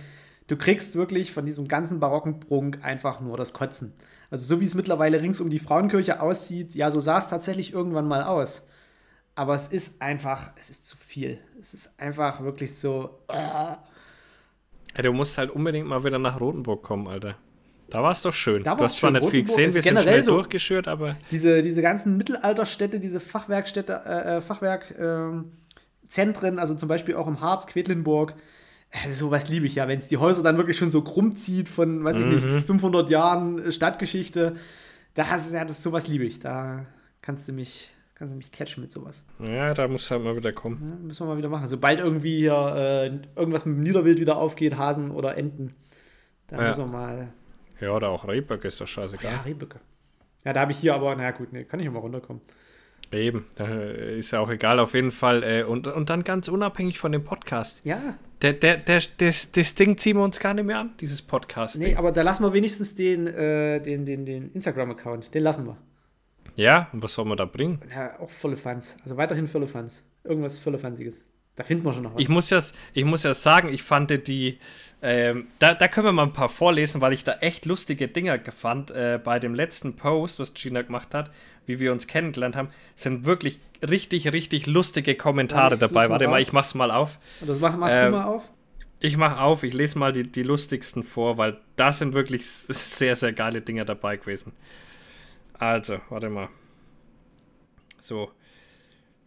[0.48, 3.94] du kriegst wirklich von diesem ganzen barocken Prunk einfach nur das Kotzen.
[4.32, 7.74] Also so wie es mittlerweile rings um die Frauenkirche aussieht, ja, so sah es tatsächlich
[7.74, 8.66] irgendwann mal aus.
[9.36, 11.40] Aber es ist einfach, es ist zu viel.
[11.62, 13.22] Es ist einfach wirklich so.
[13.30, 13.78] Uh.
[14.96, 17.38] Ja, du musst halt unbedingt mal wieder nach Rotenburg kommen, Alter.
[17.90, 18.64] Da war es doch schön.
[18.64, 21.18] Da du hast zwar nicht viel gesehen, wir sind schnell so durchgeschürt, aber.
[21.32, 27.42] Diese, diese ganzen Mittelalterstädte, diese Fachwerkstädte, äh, äh Fachwerkzentren, äh, also zum Beispiel auch im
[27.42, 28.36] Harz, Quedlinburg,
[28.92, 31.70] äh, sowas liebe ich ja, wenn es die Häuser dann wirklich schon so krumm zieht
[31.70, 32.32] von, weiß ich mhm.
[32.32, 34.56] nicht, 500 Jahren Stadtgeschichte.
[35.14, 36.40] Das, ja, das sowas liebe ich.
[36.40, 36.86] Da
[37.22, 39.26] kannst du mich kannst du mich catchen mit sowas.
[39.40, 40.78] Ja, da muss halt mal wieder kommen.
[40.82, 41.70] Ja, müssen wir mal wieder machen.
[41.70, 45.74] Sobald irgendwie hier äh, irgendwas mit dem Niederwild wieder aufgeht, Hasen oder Enten,
[46.48, 46.68] da ja.
[46.68, 47.30] müssen wir mal
[47.82, 49.32] ja, oder auch Rehböcke ist doch scheißegal.
[49.32, 49.80] Ja, Rehböcke.
[50.46, 52.42] Ja, da habe ich hier aber, naja gut, nee, kann ich immer runterkommen.
[53.12, 55.44] Eben, da ist ja auch egal, auf jeden Fall.
[55.44, 57.82] Äh, und, und dann ganz unabhängig von dem Podcast.
[57.84, 58.16] Ja.
[58.42, 61.78] Der, der, der, das, das Ding ziehen wir uns gar nicht mehr an, dieses Podcast.
[61.78, 65.34] Nee, aber da lassen wir wenigstens den, äh, den, den, den Instagram-Account.
[65.34, 65.78] Den lassen wir.
[66.56, 67.82] Ja, und was soll man da bringen?
[67.94, 68.96] Ja, auch volle Fans.
[69.04, 70.04] Also weiterhin volle Fans.
[70.24, 71.22] Irgendwas volle Fansiges.
[71.56, 72.22] Da finden wir schon noch was.
[72.22, 72.60] Ich muss ja,
[72.94, 74.60] ich muss ja sagen, ich fand die,
[75.02, 78.40] ähm, da, da können wir mal ein paar vorlesen, weil ich da echt lustige Dinger
[78.52, 78.92] fand.
[78.92, 81.32] Äh, bei dem letzten Post, was Gina gemacht hat,
[81.66, 86.10] wie wir uns kennengelernt haben, sind wirklich richtig, richtig lustige Kommentare ja, dabei.
[86.10, 87.18] Warte mal, ich mach's mal auf.
[87.40, 88.44] Das mach, machst ähm, du mal auf?
[89.02, 93.16] Ich mach auf, ich lese mal die, die lustigsten vor, weil da sind wirklich sehr,
[93.16, 94.52] sehr geile Dinger dabei gewesen.
[95.58, 96.50] Also, warte mal.
[98.00, 98.32] So.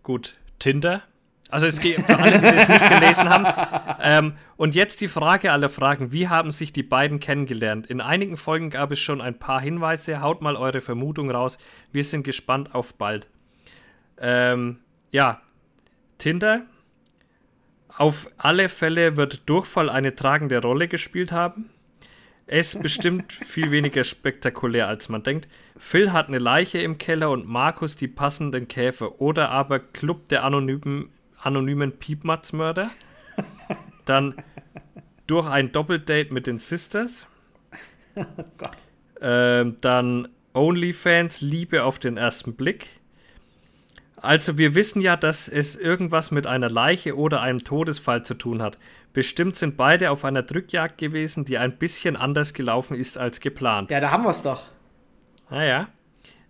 [0.03, 0.37] Gut.
[0.59, 1.03] Tinder
[1.53, 3.97] also es geht für alle, die das nicht gelesen haben.
[4.01, 6.11] Ähm, und jetzt die Frage aller Fragen.
[6.11, 7.87] Wie haben sich die beiden kennengelernt?
[7.89, 10.23] In einigen Folgen gab es schon ein paar Hinweise.
[10.23, 11.59] Haut mal eure Vermutung raus.
[11.93, 13.29] Wir sind gespannt auf bald.
[14.19, 14.79] Ähm,
[15.11, 15.43] ja,
[16.17, 16.63] Tinder.
[17.99, 21.69] Auf alle Fälle wird Durchfall eine tragende Rolle gespielt haben.
[22.47, 25.49] Es ist bestimmt viel weniger spektakulär, als man denkt.
[25.77, 29.21] Phil hat eine Leiche im Keller und Markus die passenden Käfer.
[29.21, 31.11] Oder aber Club der anonymen
[31.43, 32.91] anonymen Piepmatzmörder.
[34.05, 34.35] Dann
[35.27, 37.27] durch ein Doppeldate mit den Sisters.
[38.15, 38.25] Oh
[39.21, 42.89] ähm, dann OnlyFans, Liebe auf den ersten Blick.
[44.17, 48.63] Also wir wissen ja, dass es irgendwas mit einer Leiche oder einem Todesfall zu tun
[48.63, 48.79] hat.
[49.13, 53.91] Bestimmt sind beide auf einer Drückjagd gewesen, die ein bisschen anders gelaufen ist als geplant.
[53.91, 54.69] Ja, da haben wir es doch.
[55.51, 55.89] Naja.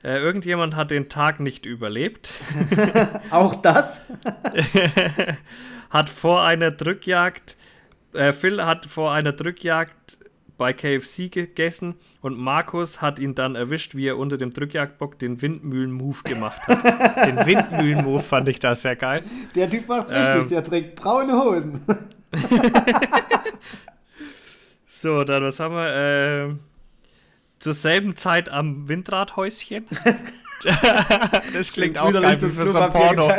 [0.03, 2.42] Äh, irgendjemand hat den Tag nicht überlebt.
[3.30, 4.00] Auch das?
[5.90, 7.57] hat vor einer Drückjagd,
[8.12, 10.18] äh, Phil hat vor einer Drückjagd
[10.59, 15.40] bei KFC gegessen und Markus hat ihn dann erwischt, wie er unter dem Drückjagdbock den
[15.40, 17.26] Windmühlen-Move gemacht hat.
[17.26, 19.24] den Windmühlen-Move fand ich da sehr geil.
[19.55, 21.80] Der Typ macht's ähm, richtig, der trägt braune Hosen.
[24.86, 26.50] so, dann was haben wir?
[26.50, 26.71] Äh,
[27.62, 29.86] zur selben Zeit am Windradhäuschen.
[31.52, 33.28] das klingt auch geil für so ein Porno.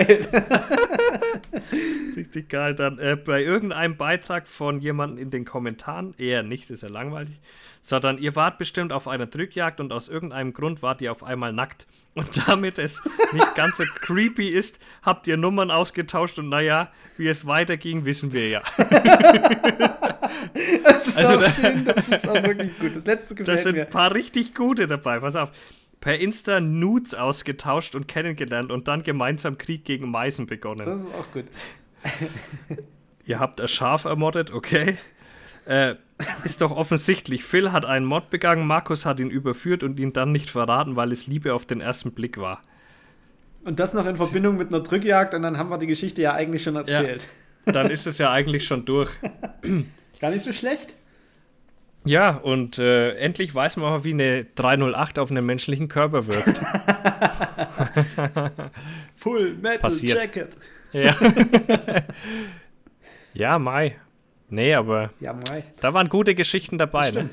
[2.15, 2.73] Richtig geil.
[2.73, 7.39] Dann äh, bei irgendeinem Beitrag von jemandem in den Kommentaren, eher nicht, ist ja langweilig,
[7.81, 11.51] sondern ihr wart bestimmt auf einer Drückjagd und aus irgendeinem Grund wart ihr auf einmal
[11.51, 11.85] nackt.
[12.13, 13.01] Und damit es
[13.33, 18.31] nicht ganz so creepy ist, habt ihr Nummern ausgetauscht und naja, wie es weiterging, wissen
[18.31, 18.61] wir ja.
[20.83, 22.95] das ist also, auch schön, das ist auch wirklich gut.
[22.95, 25.51] Das letzte gefällt Da sind ein paar richtig gute dabei, pass auf.
[25.99, 30.85] Per Insta Nudes ausgetauscht und kennengelernt und dann gemeinsam Krieg gegen Meisen begonnen.
[30.85, 31.45] Das ist auch gut.
[33.25, 34.97] Ihr habt ein Schaf ermordet, okay.
[35.65, 35.95] Äh,
[36.43, 37.45] ist doch offensichtlich.
[37.45, 41.11] Phil hat einen Mord begangen, Markus hat ihn überführt und ihn dann nicht verraten, weil
[41.13, 42.61] es Liebe auf den ersten Blick war.
[43.63, 46.33] Und das noch in Verbindung mit einer Drückjagd und dann haben wir die Geschichte ja
[46.33, 47.25] eigentlich schon erzählt.
[47.65, 49.09] Ja, dann ist es ja eigentlich schon durch.
[50.23, 50.93] Gar nicht so schlecht.
[52.05, 56.47] Ja, und äh, endlich weiß man auch, wie eine 308 auf einen menschlichen Körper wirkt.
[59.17, 60.21] Full Metal Passiert.
[60.21, 60.55] Jacket.
[60.93, 61.13] Ja.
[63.33, 63.97] ja, Mai.
[64.47, 65.65] Nee, aber ja, Mai.
[65.81, 67.29] da waren gute Geschichten dabei, ne?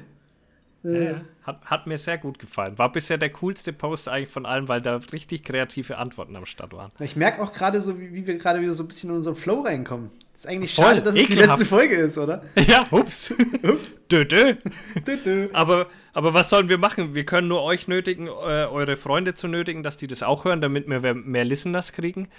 [0.83, 2.77] Ja, hat, hat, mir sehr gut gefallen.
[2.77, 6.73] War bisher der coolste Post eigentlich von allen, weil da richtig kreative Antworten am Start
[6.73, 6.91] waren.
[6.99, 9.37] Ich merke auch gerade so, wie, wie wir gerade wieder so ein bisschen in unseren
[9.37, 10.11] Flow reinkommen.
[10.41, 11.31] Ist eigentlich Voll, schade, dass ekelhaft.
[11.33, 12.43] es die letzte Folge ist, oder?
[12.67, 13.31] Ja, ups.
[13.63, 13.93] ups.
[14.11, 14.55] dö, dö.
[15.07, 15.49] dö, dö.
[15.53, 17.15] Aber, aber was sollen wir machen?
[17.15, 20.63] Wir können nur euch nötigen, äh, eure Freunde zu nötigen, dass die das auch hören,
[20.63, 22.31] damit wir mehr Listeners kriegen.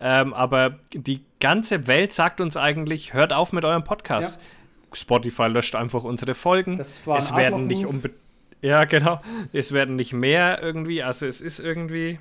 [0.00, 4.40] Ähm, aber die ganze Welt sagt uns eigentlich, hört auf mit eurem Podcast.
[4.40, 4.46] Ja
[4.92, 6.78] Spotify löscht einfach unsere Folgen.
[6.78, 8.18] Das war es werden nicht unbedingt.
[8.62, 9.20] Ja, genau.
[9.52, 11.02] Es werden nicht mehr irgendwie.
[11.02, 12.18] Also es ist irgendwie.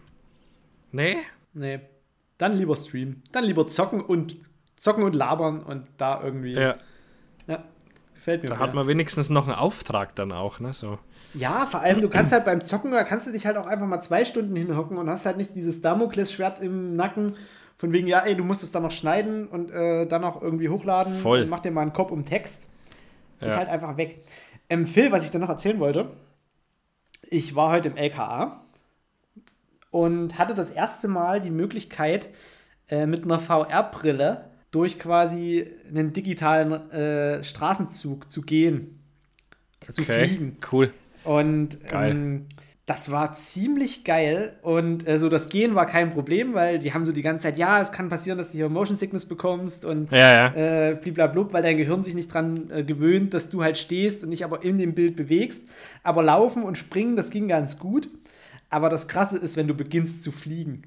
[0.91, 1.15] Nee?
[1.53, 1.79] Nee.
[2.37, 3.23] Dann lieber streamen.
[3.31, 4.37] Dann lieber zocken und
[4.79, 6.53] zocken und labern und da irgendwie.
[6.53, 6.75] Ja.
[7.47, 7.63] Ja.
[8.15, 8.49] Gefällt mir.
[8.49, 10.73] Da hat man wenigstens noch einen Auftrag dann auch, ne?
[10.73, 10.97] So.
[11.33, 13.85] Ja, vor allem, du kannst halt beim Zocken, da kannst du dich halt auch einfach
[13.85, 17.35] mal zwei Stunden hinhocken und hast halt nicht dieses Damoklesschwert im Nacken
[17.77, 20.67] von wegen, ja, ey, du musst es dann noch schneiden und äh, dann noch irgendwie
[20.67, 21.13] hochladen.
[21.13, 21.43] Voll.
[21.43, 22.67] Und mach dir mal einen Kopf um Text.
[23.39, 23.47] Ja.
[23.47, 24.21] Ist halt einfach weg.
[24.69, 26.11] Ähm, Phil, was ich dann noch erzählen wollte,
[27.29, 28.65] ich war heute im LKA
[29.91, 32.27] und hatte das erste Mal die Möglichkeit,
[32.89, 38.99] äh, mit einer VR-Brille durch quasi einen digitalen äh, Straßenzug zu gehen.
[39.81, 40.57] Okay, zu fliegen.
[40.71, 40.91] Cool.
[41.23, 42.45] Und ähm,
[42.89, 47.03] das war ziemlich geil und äh, so das Gehen war kein Problem, weil die haben
[47.03, 50.11] so die ganze Zeit, ja, es kann passieren, dass du hier Motion Sickness bekommst und
[50.11, 50.17] ja,
[50.49, 50.89] ja.
[50.89, 54.31] Äh, bliblablub, weil dein Gehirn sich nicht dran äh, gewöhnt, dass du halt stehst und
[54.31, 55.69] dich aber in dem Bild bewegst.
[56.01, 58.09] Aber laufen und springen, das ging ganz gut.
[58.71, 60.83] Aber das Krasse ist, wenn du beginnst zu fliegen.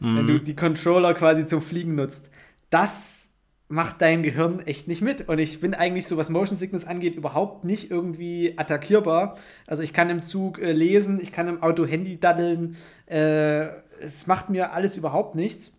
[0.00, 0.16] Mhm.
[0.16, 2.30] Wenn du die Controller quasi zum Fliegen nutzt.
[2.72, 3.30] Das
[3.68, 5.28] macht dein Gehirn echt nicht mit.
[5.28, 9.36] Und ich bin eigentlich so, was Motion Sickness angeht, überhaupt nicht irgendwie attackierbar.
[9.66, 12.76] Also ich kann im Zug äh, lesen, ich kann im Auto Handy daddeln.
[13.06, 13.68] Äh,
[14.00, 15.74] es macht mir alles überhaupt nichts.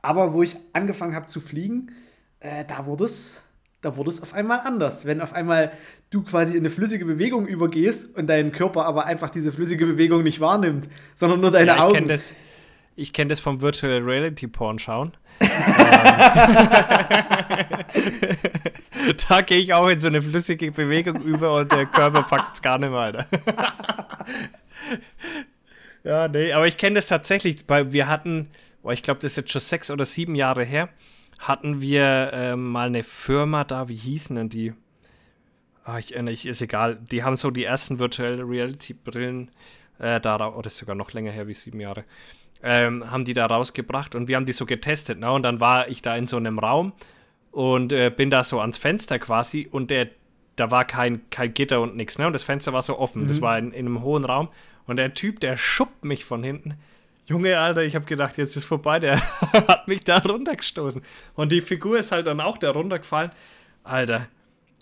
[0.00, 1.90] Aber wo ich angefangen habe zu fliegen,
[2.38, 3.42] äh, da wurde es
[3.80, 5.04] da wurde es auf einmal anders.
[5.04, 5.72] Wenn auf einmal
[6.10, 10.22] du quasi in eine flüssige Bewegung übergehst und dein Körper aber einfach diese flüssige Bewegung
[10.22, 12.08] nicht wahrnimmt, sondern nur deine ja, ich Augen.
[12.08, 12.34] Das,
[12.96, 15.12] ich kenne das vom Virtual Reality Porn schauen.
[19.28, 22.62] da gehe ich auch in so eine flüssige Bewegung über und der Körper packt es
[22.62, 23.26] gar nicht mehr, Alter.
[26.04, 27.64] ja, nee, aber ich kenne das tatsächlich.
[27.66, 28.48] Weil wir hatten,
[28.82, 30.88] oh, ich glaube, das ist jetzt schon sechs oder sieben Jahre her,
[31.40, 34.72] hatten wir äh, mal eine Firma da, wie hießen denn die?
[35.84, 36.96] Ah, ich erinnere mich, ist egal.
[37.10, 39.50] Die haben so die ersten Virtual Reality Brillen
[39.98, 42.04] äh, da, oder ist sogar noch länger her wie sieben Jahre
[42.64, 45.20] ähm, haben die da rausgebracht und wir haben die so getestet.
[45.20, 45.30] Ne?
[45.30, 46.94] Und dann war ich da in so einem Raum
[47.52, 50.08] und äh, bin da so ans Fenster quasi und der,
[50.56, 52.18] da war kein, kein Gitter und nichts.
[52.18, 52.26] Ne?
[52.26, 53.22] Und das Fenster war so offen.
[53.22, 53.28] Mhm.
[53.28, 54.48] Das war in, in einem hohen Raum.
[54.86, 56.74] Und der Typ, der schuppt mich von hinten.
[57.26, 58.98] Junge, Alter, ich habe gedacht, jetzt ist vorbei.
[58.98, 59.20] Der
[59.52, 61.02] hat mich da runtergestoßen.
[61.34, 63.30] Und die Figur ist halt dann auch da runtergefallen.
[63.82, 64.28] Alter,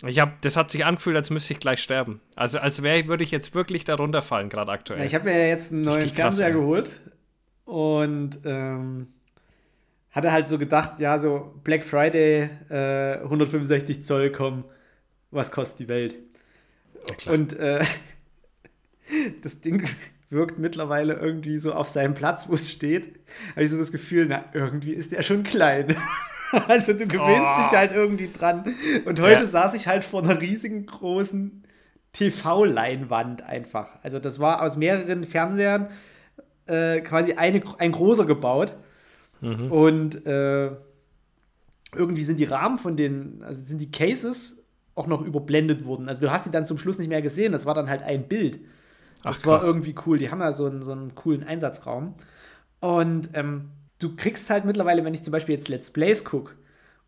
[0.05, 2.21] ich hab, das hat sich angefühlt, als müsste ich gleich sterben.
[2.35, 4.99] Also als wäre würde ich jetzt wirklich da runterfallen, gerade aktuell.
[4.99, 7.01] Ja, ich habe mir ja jetzt einen neuen Richtig Fernseher krass, geholt.
[7.65, 9.07] Und ähm,
[10.11, 14.63] hatte halt so gedacht, ja, so Black Friday, äh, 165 Zoll kommen,
[15.31, 16.15] was kostet die Welt?
[17.25, 17.83] Ja, und äh,
[19.41, 19.83] das Ding
[20.29, 23.19] wirkt mittlerweile irgendwie so auf seinem Platz, wo es steht.
[23.51, 25.95] Habe ich so das Gefühl, na, irgendwie ist der schon klein.
[26.67, 27.63] also du gewöhnst oh.
[27.63, 28.75] dich halt irgendwie dran.
[29.05, 29.45] Und heute ja.
[29.45, 31.63] saß ich halt vor einer riesigen großen
[32.13, 33.97] TV-Leinwand einfach.
[34.03, 35.89] Also das war aus mehreren Fernsehern
[36.67, 38.75] äh, quasi eine, ein großer gebaut.
[39.41, 39.71] Mhm.
[39.71, 40.71] Und äh,
[41.95, 44.63] irgendwie sind die Rahmen von den, also sind die Cases
[44.95, 46.07] auch noch überblendet worden.
[46.07, 47.51] Also du hast die dann zum Schluss nicht mehr gesehen.
[47.51, 48.59] Das war dann halt ein Bild.
[49.23, 50.17] Das Ach, war irgendwie cool.
[50.17, 52.15] Die haben ja so einen, so einen coolen Einsatzraum.
[52.79, 56.53] Und ähm, du kriegst halt mittlerweile, wenn ich zum Beispiel jetzt Let's Plays gucke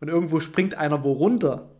[0.00, 1.70] und irgendwo springt einer wo runter,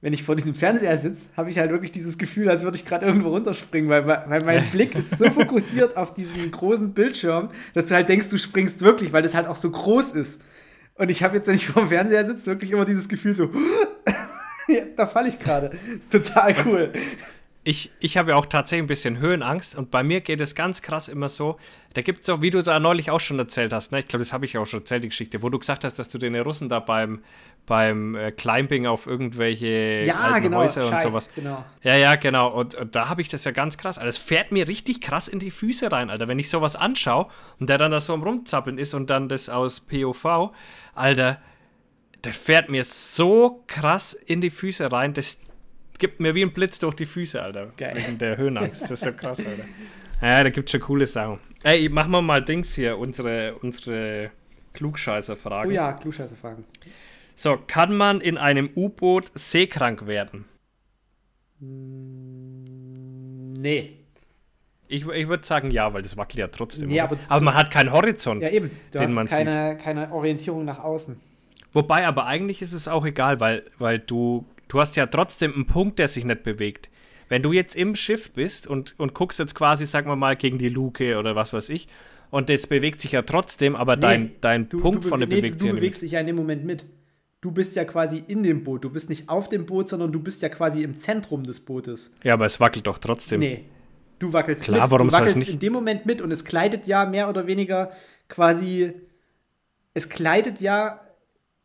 [0.00, 2.84] wenn ich vor diesem Fernseher sitze, habe ich halt wirklich dieses Gefühl, als würde ich
[2.84, 7.86] gerade irgendwo runterspringen, weil, weil mein Blick ist so fokussiert auf diesen großen Bildschirm, dass
[7.86, 10.42] du halt denkst, du springst wirklich, weil das halt auch so groß ist.
[10.94, 13.50] Und ich habe jetzt, wenn ich vor dem Fernseher sitze, wirklich immer dieses Gefühl so,
[14.68, 15.72] ja, da falle ich gerade.
[15.98, 16.92] Ist total cool
[17.66, 20.82] ich, ich habe ja auch tatsächlich ein bisschen Höhenangst und bei mir geht es ganz
[20.82, 21.56] krass immer so.
[21.94, 23.98] Da gibt es auch, wie du da neulich auch schon erzählt hast, ne?
[23.98, 26.08] ich glaube, das habe ich auch schon erzählt, die Geschichte, wo du gesagt hast, dass
[26.08, 27.24] du den Russen da beim,
[27.66, 31.28] beim äh, Climbing auf irgendwelche ja, genau, Häuser Schei, und sowas.
[31.34, 31.64] Genau.
[31.82, 32.52] Ja, ja, genau.
[32.52, 33.98] Und, und da habe ich das ja ganz krass.
[33.98, 36.28] Also, es fährt mir richtig krass in die Füße rein, Alter.
[36.28, 37.26] Wenn ich sowas anschaue
[37.58, 40.52] und der dann da so am Rumzappeln ist und dann das aus POV,
[40.94, 41.40] Alter,
[42.22, 45.14] das fährt mir so krass in die Füße rein.
[45.14, 45.40] Das
[45.98, 47.72] gibt mir wie ein Blitz durch die Füße, Alter.
[47.76, 47.96] Geil.
[47.96, 48.82] Wegen der Höhenangst.
[48.82, 49.64] Das ist so krass, Alter.
[50.22, 51.40] Ja, da gibt es schon coole Sachen.
[51.62, 54.30] Ey, machen wir mal Dings hier, unsere, unsere
[54.72, 55.70] Klugscheißer-Fragen.
[55.70, 56.64] Oh ja, Klugscheißer-Fragen.
[57.34, 60.46] So, kann man in einem U-Boot seekrank werden?
[61.60, 63.52] Hm.
[63.60, 63.98] Nee.
[64.88, 66.88] Ich, ich würde sagen ja, weil das wackelt ja trotzdem.
[66.88, 68.42] Nee, aber, aber man hat keinen Horizont.
[68.42, 68.70] Ja, eben.
[68.92, 69.80] Du den hast man keine, sieht.
[69.80, 71.20] keine Orientierung nach außen.
[71.72, 75.66] Wobei, aber eigentlich ist es auch egal, weil, weil du, du hast ja trotzdem einen
[75.66, 76.88] Punkt, der sich nicht bewegt.
[77.28, 80.58] Wenn du jetzt im Schiff bist und, und guckst jetzt quasi, sagen wir mal, gegen
[80.58, 81.88] die Luke oder was weiß ich,
[82.30, 85.28] und das bewegt sich ja trotzdem, aber nee, dein, dein du, Punkt du von der
[85.28, 86.84] nee, bewegt sich ja Du bewegst dich ja in dem Moment mit.
[87.40, 88.82] Du bist ja quasi in dem Boot.
[88.82, 92.12] Du bist nicht auf dem Boot, sondern du bist ja quasi im Zentrum des Bootes.
[92.24, 93.40] Ja, aber es wackelt doch trotzdem.
[93.40, 93.64] Nee.
[94.18, 94.90] Du wackelst Klar, mit.
[94.90, 95.50] warum du wackelst nicht?
[95.50, 97.92] in dem Moment mit und es kleidet ja mehr oder weniger
[98.28, 98.92] quasi.
[99.94, 101.00] Es kleidet ja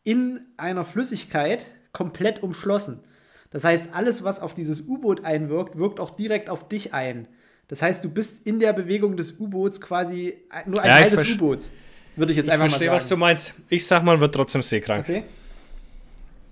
[0.04, 3.04] in einer Flüssigkeit komplett umschlossen.
[3.52, 7.28] Das heißt, alles, was auf dieses U-Boot einwirkt, wirkt auch direkt auf dich ein.
[7.68, 11.36] Das heißt, du bist in der Bewegung des U-Boots quasi nur ein ja, Teil des
[11.36, 11.74] U-Boots.
[12.16, 13.04] Würde ich jetzt ich einfach verstehe, mal sagen.
[13.04, 13.54] was du meinst.
[13.70, 15.08] Ich sag mal, wird trotzdem seekrank.
[15.08, 15.24] Okay.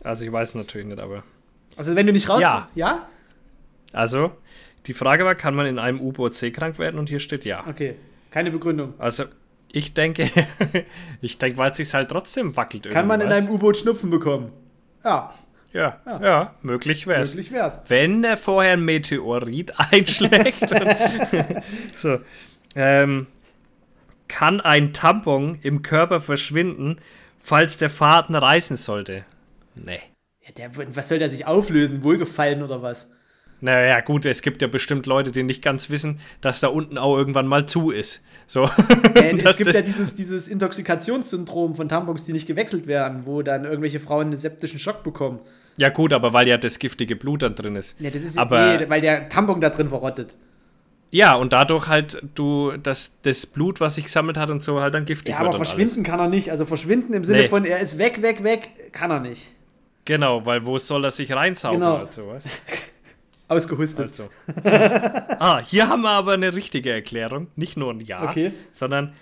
[0.04, 1.24] Also ich weiß natürlich nicht, aber.
[1.76, 2.42] Also wenn du nicht raus.
[2.42, 2.70] Ja.
[2.76, 3.08] Ja?
[3.92, 4.32] Also,
[4.86, 7.00] die Frage war, kann man in einem U-Boot seekrank werden?
[7.00, 7.66] Und hier steht ja.
[7.68, 7.96] Okay.
[8.32, 8.94] Keine Begründung.
[8.98, 9.26] Also,
[9.72, 10.30] ich denke,
[11.22, 12.90] ich denke, weil es sich halt trotzdem wackelt.
[12.90, 14.52] Kann man in einem U-Boot Schnupfen bekommen?
[15.04, 15.34] Ja.
[15.72, 17.30] Ja, ja, ja, möglich wär's.
[17.30, 17.80] Möglich wär's.
[17.88, 20.70] Wenn er vorher ein Meteorit einschlägt.
[21.95, 22.20] so.
[22.76, 23.28] Ähm,
[24.28, 26.97] kann ein Tampon im Körper verschwinden,
[27.39, 29.26] falls der Faden reißen sollte?
[29.76, 30.00] Nee.
[30.41, 32.04] Ja, der, was soll der sich auflösen?
[32.04, 33.12] Wohlgefallen oder was?
[33.62, 37.18] Naja, gut, es gibt ja bestimmt Leute, die nicht ganz wissen, dass da unten auch
[37.18, 38.24] irgendwann mal zu ist.
[38.47, 38.64] So.
[39.16, 43.66] Äh, es gibt ja dieses, dieses Intoxikationssyndrom von Tampons, die nicht gewechselt werden, wo dann
[43.66, 45.39] irgendwelche Frauen einen septischen Schock bekommen.
[45.78, 47.99] Ja, gut, aber weil ja das giftige Blut dann drin ist.
[47.99, 50.36] Ja, das ist aber, nee, weil der Tampon da drin verrottet.
[51.12, 54.93] Ja, und dadurch halt du das, das Blut, was sich gesammelt hat und so, halt
[54.93, 55.45] dann giftig ja, wird.
[55.45, 56.07] Ja, aber verschwinden alles.
[56.07, 56.51] kann er nicht.
[56.51, 57.47] Also verschwinden im Sinne nee.
[57.47, 59.51] von, er ist weg, weg, weg, kann er nicht.
[60.05, 62.01] Genau, weil wo soll er sich reinsaugen genau.
[62.01, 62.47] oder sowas?
[63.50, 64.08] Ausgehustet.
[64.08, 64.30] Also.
[64.64, 67.47] ah, hier haben wir aber eine richtige Erklärung.
[67.56, 68.54] Nicht nur ein Ja, okay.
[68.72, 69.14] sondern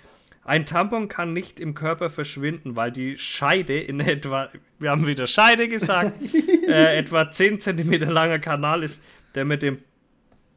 [0.44, 4.48] ein Tampon kann nicht im Körper verschwinden, weil die Scheide in etwa,
[4.78, 6.22] wir haben wieder Scheide gesagt,
[6.68, 9.02] äh, etwa 10 cm langer Kanal ist,
[9.34, 9.78] der mit dem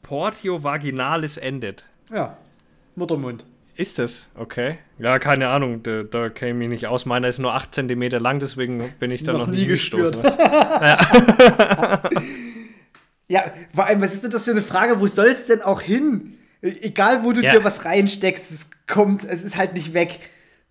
[0.01, 1.89] Portio vaginalis endet.
[2.13, 2.37] Ja,
[2.95, 3.45] Muttermund.
[3.75, 4.29] Ist das?
[4.35, 4.77] Okay.
[4.99, 7.05] Ja, keine Ahnung, da, da käme ich nicht aus.
[7.05, 10.21] Meiner ist nur 8 cm lang, deswegen bin ich da noch, noch nie gestoßen.
[10.39, 12.01] ja.
[13.31, 14.99] Ja, vor allem, was ist denn das für eine Frage?
[14.99, 16.37] Wo soll es denn auch hin?
[16.61, 17.53] Egal, wo du ja.
[17.53, 20.19] dir was reinsteckst, es kommt, es ist halt nicht weg.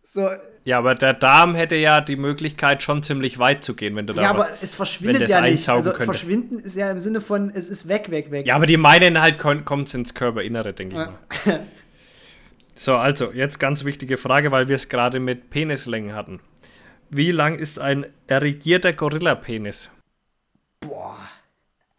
[0.04, 0.28] So.
[0.64, 4.12] Ja, aber der Darm hätte ja die Möglichkeit, schon ziemlich weit zu gehen, wenn du
[4.12, 5.66] da Ja, was, aber es verschwindet ja nicht.
[5.70, 6.04] Also könnte.
[6.04, 8.46] verschwinden ist ja im Sinne von, es ist weg, weg, weg.
[8.46, 11.60] Ja, aber die meinen halt, kommt es ins Körperinnere, denke ich mal.
[12.74, 16.40] so, also, jetzt ganz wichtige Frage, weil wir es gerade mit Penislängen hatten.
[17.08, 19.90] Wie lang ist ein erigierter Gorilla-Penis?
[20.80, 21.19] Boah.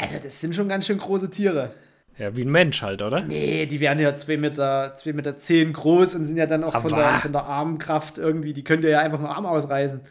[0.01, 1.71] Alter, das sind schon ganz schön große Tiere.
[2.17, 3.21] Ja, wie ein Mensch halt, oder?
[3.21, 6.79] Nee, die werden ja 2 Meter, zwei Meter zehn groß und sind ja dann auch
[6.81, 10.01] von der, von der Armkraft irgendwie, die könnt ihr ja einfach einen Arm ausreißen.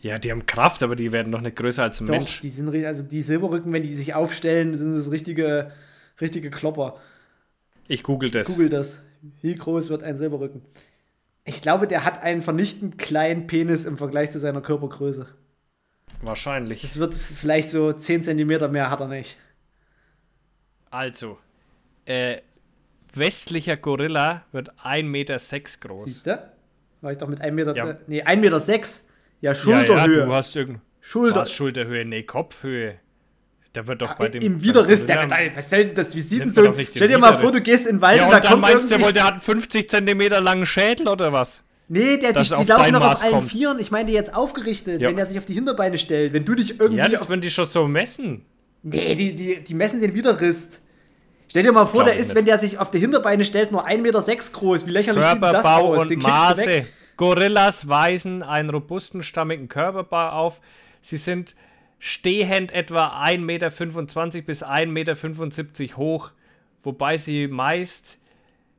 [0.00, 2.40] Ja, die haben Kraft, aber die werden noch nicht größer als ein Doch, Mensch.
[2.40, 5.72] Die sind also die Silberrücken, wenn die sich aufstellen, sind das richtige,
[6.20, 6.96] richtige Klopper.
[7.88, 8.46] Ich google das.
[8.46, 9.02] Google das.
[9.40, 10.62] Wie groß wird ein Silberrücken?
[11.44, 15.26] Ich glaube, der hat einen vernichtend kleinen Penis im Vergleich zu seiner Körpergröße.
[16.22, 16.84] Wahrscheinlich.
[16.84, 19.36] Es wird vielleicht so 10 cm mehr hat er nicht.
[20.90, 21.38] Also,
[22.04, 22.38] äh,
[23.14, 26.04] westlicher Gorilla wird 1,6 Meter sechs groß.
[26.04, 26.50] Siehst du?
[27.00, 27.76] War ich doch mit 1 Meter.
[27.76, 27.96] Ja.
[28.06, 28.60] Nee, 1,6 Meter.
[28.60, 29.08] Sechs.
[29.40, 30.14] Ja, Schulterhöhe.
[30.14, 30.80] Ja, ja, du hast irgend.
[31.00, 31.46] Schulter.
[31.46, 32.98] Schulterhöhe, nee, Kopfhöhe.
[33.72, 34.42] Da wird doch bei dem.
[34.42, 36.14] Im Widerriss, der, der, was soll denn das?
[36.14, 36.74] Wie sieht denn so?
[36.90, 38.62] Stell dir mal vor, du gehst in den Wald ja, und, und da dann kommt
[38.62, 41.62] meinst du wohl, der hat einen 50 Zentimeter langen Schädel oder was?
[41.92, 43.50] Nee, der, die, die laufen noch auf allen kommt.
[43.50, 43.80] Vieren.
[43.80, 45.08] Ich meine jetzt aufgerichtet, ja.
[45.08, 46.32] wenn er sich auf die Hinterbeine stellt.
[46.32, 46.98] Wenn du dich irgendwie.
[46.98, 48.44] Ja, das würden die schon so messen.
[48.84, 50.78] Nee, die, die, die messen den Widerriss.
[51.48, 52.36] Stell dir mal vor, der ist, nicht.
[52.36, 54.22] wenn der sich auf die Hinterbeine stellt, nur 1,6 Meter
[54.52, 54.86] groß.
[54.86, 56.02] Wie lächerlich sieht das aus?
[56.02, 56.86] Und Den Maße.
[57.16, 60.60] Gorillas weisen einen robusten, stammigen Körperbau auf.
[61.00, 61.56] Sie sind
[61.98, 66.30] stehend etwa 1,25 Meter bis 1,75 Meter hoch,
[66.84, 68.19] wobei sie meist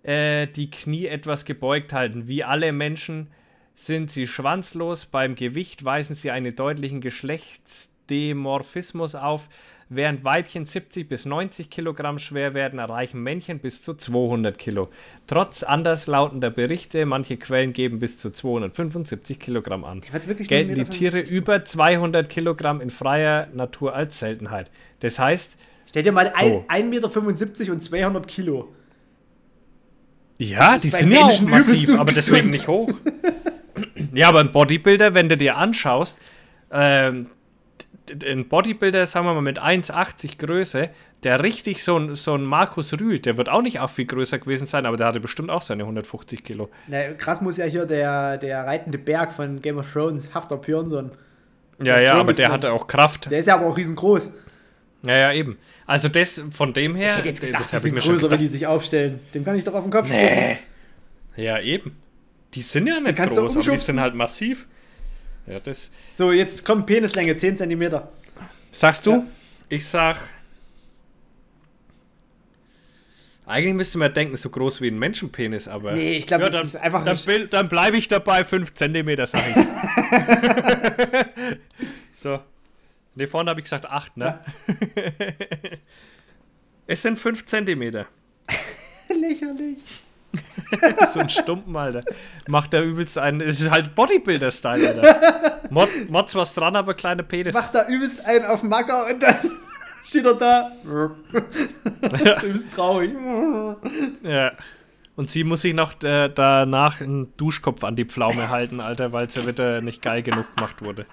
[0.04, 2.28] äh, die Knie etwas gebeugt halten.
[2.28, 3.32] Wie alle Menschen
[3.76, 5.06] sind sie schwanzlos.
[5.06, 9.50] Beim Gewicht weisen sie einen deutlichen Geschlechtsdemorphismus auf.
[9.94, 14.88] Während Weibchen 70 bis 90 Kilogramm schwer werden, erreichen Männchen bis zu 200 Kilo.
[15.28, 20.00] Trotz anderslautender Berichte, manche Quellen geben bis zu 275 Kilogramm an.
[20.48, 24.72] Gelten die Tiere über 200 Kilogramm in freier Natur als Seltenheit.
[25.02, 25.58] Das heißt.
[25.90, 26.64] Stell dir mal so.
[26.70, 28.70] 1,75 Meter und 200 Kilo.
[30.42, 32.92] Ja, die sind ja auch massiv, aber deswegen nicht hoch.
[34.14, 36.20] ja, aber ein Bodybuilder, wenn du dir anschaust,
[36.72, 37.28] ähm,
[38.26, 40.90] ein Bodybuilder, sagen wir mal mit 1,80 Größe,
[41.24, 44.40] der richtig so ein, so ein Markus Rühl, der wird auch nicht auch viel größer
[44.40, 46.70] gewesen sein, aber der hatte bestimmt auch seine 150 Kilo.
[46.88, 51.12] Na, krass muss ja hier der, der reitende Berg von Game of Thrones, Haftor Björnsson.
[51.84, 53.30] Ja, ja, aber der hatte auch Kraft.
[53.30, 54.34] Der ist ja aber auch riesengroß.
[55.04, 55.58] Ja, ja, eben.
[55.86, 58.32] Also das von dem her, ich hätte gedacht, das habe ich mir größer, schon gedacht.
[58.32, 59.20] wenn die sich aufstellen.
[59.34, 60.58] Dem kann ich doch auf den Kopf nee.
[61.36, 61.98] Ja, eben.
[62.54, 64.68] Die sind ja nicht groß, aber die sind halt massiv.
[65.48, 65.92] Ja, das.
[66.16, 68.02] So, jetzt kommt Penislänge 10 cm.
[68.70, 69.12] Sagst du?
[69.12, 69.24] Ja.
[69.70, 70.18] Ich sag.
[73.46, 75.94] Eigentlich müsste man denken, so groß wie ein Menschenpenis, aber.
[75.94, 77.04] Nee, ich glaube, ja, das ist einfach.
[77.04, 77.18] Dann,
[77.50, 79.56] dann bleibe ich dabei, 5 cm, sag ich.
[82.14, 82.40] so.
[83.16, 84.26] Ne, vorne habe ich gesagt 8, ne?
[84.26, 84.42] Ja.
[86.88, 87.82] es sind 5 cm.
[89.10, 89.80] Lächerlich.
[91.10, 92.02] so ein Stumpen, Alter.
[92.48, 93.42] Macht der übelst einen.
[93.42, 95.62] Es ist halt Bodybuilder-Style, Alter.
[95.70, 97.54] Mod, Mods was dran, aber kleine Penis.
[97.54, 99.36] Macht da übelst einen auf Macker und dann
[100.06, 100.72] steht er da.
[100.86, 102.44] ja.
[102.44, 103.12] übelst traurig.
[104.24, 104.54] ja.
[105.18, 109.30] Und sie muss sich noch äh, danach einen Duschkopf an die Pflaume halten, Alter, weil
[109.30, 111.06] sie wieder nicht geil genug gemacht wurde.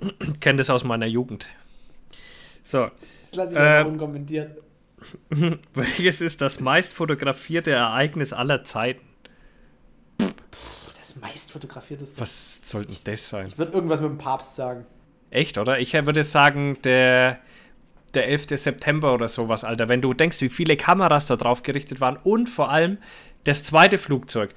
[0.40, 1.48] Kenne das aus meiner Jugend.
[2.62, 2.90] So.
[3.30, 4.58] Das lasse ich äh, unkommentiert.
[5.74, 9.06] Welches ist das meist fotografierte Ereignis aller Zeiten?
[10.98, 12.20] Das meist fotografierteste.
[12.20, 13.46] Was sollte das sein?
[13.46, 14.86] Ich würde irgendwas mit dem Papst sagen.
[15.30, 15.78] Echt, oder?
[15.78, 17.38] Ich würde sagen, der,
[18.14, 18.48] der 11.
[18.60, 19.88] September oder sowas, Alter.
[19.88, 22.98] Wenn du denkst, wie viele Kameras da drauf gerichtet waren und vor allem
[23.44, 24.54] das zweite Flugzeug.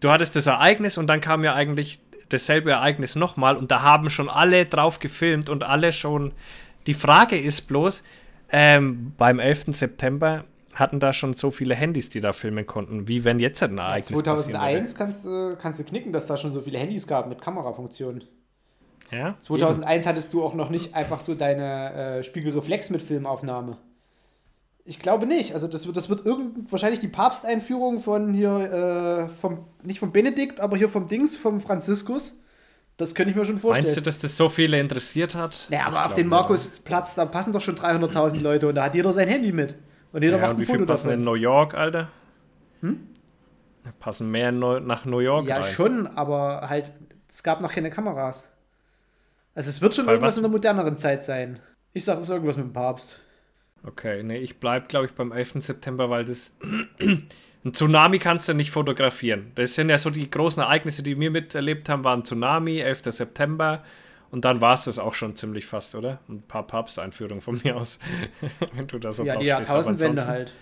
[0.00, 2.00] Du hattest das Ereignis und dann kam ja eigentlich
[2.32, 6.32] dasselbe Ereignis nochmal und da haben schon alle drauf gefilmt und alle schon.
[6.86, 8.02] Die Frage ist bloß,
[8.50, 9.66] ähm, beim 11.
[9.74, 13.78] September hatten da schon so viele Handys, die da filmen konnten, wie wenn jetzt ein
[13.78, 17.28] Ereignis ja, 2001 kannst, äh, kannst du knicken, dass da schon so viele Handys gab
[17.28, 18.24] mit Kamerafunktionen.
[19.10, 20.08] Ja, 2001 eben.
[20.08, 23.76] hattest du auch noch nicht einfach so deine äh, Spiegelreflex mit Filmaufnahme.
[24.84, 25.54] Ich glaube nicht.
[25.54, 30.12] Also das wird, das wird irgend, wahrscheinlich die Papsteinführung von hier, äh, vom, nicht vom
[30.12, 32.40] Benedikt, aber hier vom Dings, vom Franziskus.
[32.96, 33.84] Das könnte ich mir schon vorstellen.
[33.84, 35.68] Meinst du, dass das so viele interessiert hat?
[35.70, 38.94] Naja, aber ich auf den Markusplatz, da passen doch schon 300.000 Leute und da hat
[38.94, 39.74] jeder sein Handy mit.
[40.12, 41.20] Und jeder ja, macht ein und wie Foto passen davon.
[41.20, 42.10] in New York, Alter?
[42.80, 43.06] Hm?
[43.98, 45.72] Passen mehr nach New York Ja, rein.
[45.72, 46.92] schon, aber halt,
[47.28, 48.48] es gab noch keine Kameras.
[49.54, 50.36] Also es wird schon Weil irgendwas was?
[50.38, 51.58] in der moderneren Zeit sein.
[51.92, 53.18] Ich sage, es ist irgendwas mit dem Papst.
[53.84, 55.54] Okay, nee, ich bleibe, glaube ich, beim 11.
[55.60, 56.56] September, weil das
[57.00, 59.52] ein Tsunami kannst du nicht fotografieren.
[59.54, 63.02] Das sind ja so die großen Ereignisse, die wir miterlebt haben, waren Tsunami, 11.
[63.06, 63.82] September.
[64.30, 66.20] Und dann war es das auch schon ziemlich fast, oder?
[66.28, 67.98] Ein paar Papsteinführungen von mir aus.
[68.74, 70.52] wenn du da so Ja, die Jahrtausendwende halt.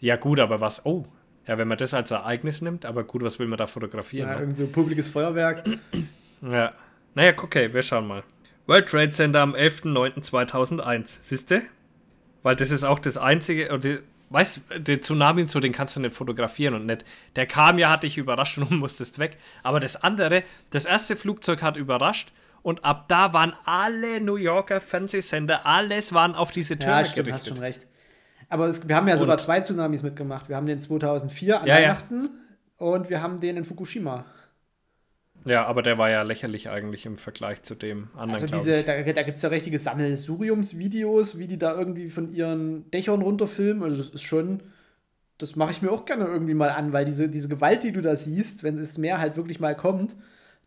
[0.00, 0.84] Ja, gut, aber was?
[0.84, 1.06] Oh,
[1.46, 4.28] ja, wenn man das als Ereignis nimmt, aber gut, was will man da fotografieren?
[4.28, 4.42] Ja, ne?
[4.42, 5.64] irgendwie so publikes Feuerwerk.
[6.42, 6.72] ja.
[7.14, 8.22] Naja, okay, wir schauen mal.
[8.66, 11.18] World Trade Center am 11.09.2001.
[11.22, 11.62] Siehst du?
[12.44, 15.96] Weil das ist auch das einzige, oder weißt du, den Tsunami und so, den kannst
[15.96, 17.04] du nicht fotografieren und nicht.
[17.36, 19.38] Der kam ja, hat dich überrascht und du musstest weg.
[19.62, 22.32] Aber das andere, das erste Flugzeug hat überrascht
[22.62, 27.26] und ab da waren alle New Yorker Fernsehsender, alles waren auf diese Türme ja, stimmt,
[27.26, 27.34] gerichtet.
[27.34, 27.86] hast schon recht.
[28.50, 30.50] Aber es, wir haben ja und sogar zwei Tsunamis mitgemacht.
[30.50, 32.24] Wir haben den 2004 an ja, Weihnachten
[32.78, 32.86] ja.
[32.86, 34.26] und wir haben den in Fukushima.
[35.44, 38.30] Ja, aber der war ja lächerlich eigentlich im Vergleich zu dem anderen.
[38.30, 42.90] Also diese, da, da gibt es ja richtige Sammelsuriums-Videos, wie die da irgendwie von ihren
[42.90, 43.82] Dächern runterfilmen.
[43.82, 44.62] Also das ist schon,
[45.36, 48.00] das mache ich mir auch gerne irgendwie mal an, weil diese, diese Gewalt, die du
[48.00, 50.16] da siehst, wenn das Meer halt wirklich mal kommt,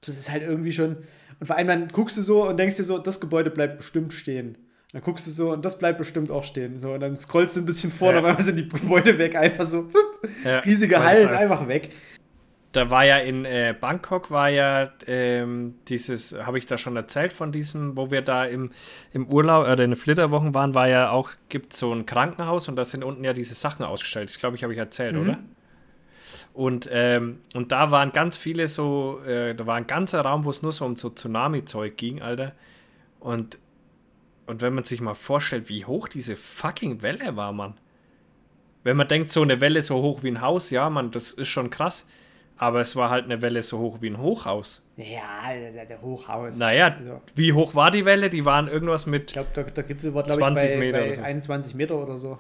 [0.02, 0.98] das ist halt irgendwie schon.
[1.40, 4.14] Und vor allem dann guckst du so und denkst dir so, das Gebäude bleibt bestimmt
[4.14, 4.58] stehen.
[4.94, 6.78] Dann guckst du so und das bleibt bestimmt auch stehen.
[6.78, 8.22] So, und dann scrollst du ein bisschen vor, ja.
[8.22, 9.90] dann sind die Gebäude weg, einfach so,
[10.46, 11.90] ja, riesige Hallen einfach weg
[12.78, 17.34] da war ja in äh, Bangkok war ja ähm, dieses, habe ich da schon erzählt
[17.34, 18.72] von diesem, wo wir da im,
[19.12, 22.76] im Urlaub oder in den Flitterwochen waren, war ja auch, gibt so ein Krankenhaus und
[22.76, 24.30] da sind unten ja diese Sachen ausgestellt.
[24.30, 25.22] Ich glaube, ich habe ich erzählt, mhm.
[25.22, 25.40] oder?
[26.54, 30.52] Und, ähm, und da waren ganz viele so, äh, da war ein ganzer Raum, wo
[30.52, 32.54] es nur so um so Tsunami-Zeug ging, Alter.
[33.20, 33.58] Und,
[34.46, 37.74] und wenn man sich mal vorstellt, wie hoch diese fucking Welle war, Mann.
[38.84, 41.48] Wenn man denkt, so eine Welle so hoch wie ein Haus, ja, Mann, das ist
[41.48, 42.06] schon krass.
[42.58, 44.82] Aber es war halt eine Welle so hoch wie ein Hochhaus.
[44.98, 45.54] Ja,
[45.88, 46.58] der, Hochhaus.
[46.58, 47.22] Naja, also.
[47.36, 48.32] wie hoch war die Welle?
[48.32, 49.26] Die waren irgendwas mit.
[49.26, 51.22] Ich glaube, der, der Gipfel war, glaube ich, bei, Meter bei so.
[51.22, 52.40] 21 Meter oder so.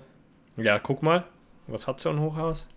[0.57, 1.23] Ja, guck mal.
[1.67, 2.67] Was hat so ein Hochhaus?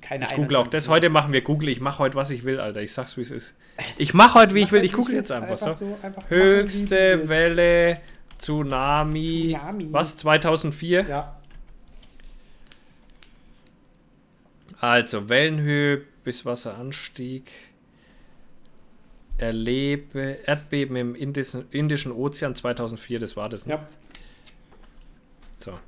[0.00, 0.88] Keine Ich google auch das.
[0.88, 1.70] Heute machen wir Google.
[1.70, 2.82] Ich mache heute, was ich will, Alter.
[2.82, 3.56] Ich sag's, wie es ist.
[3.96, 4.84] Ich mache heute, wie ich will.
[4.84, 5.86] Ich google jetzt einfach, einfach so.
[5.86, 8.00] so einfach Höchste machen, Welle,
[8.38, 9.56] Tsunami.
[9.56, 9.88] Tsunami.
[9.90, 10.16] Was?
[10.18, 11.06] 2004?
[11.08, 11.36] Ja.
[14.78, 17.52] Also, Wellenhöhe bis Wasseranstieg.
[19.38, 23.64] Erlebe Erdbeben im Indischen, Indischen Ozean 2004, das war das.
[23.64, 23.74] Ne?
[23.74, 23.88] Ja.
[25.60, 25.78] So.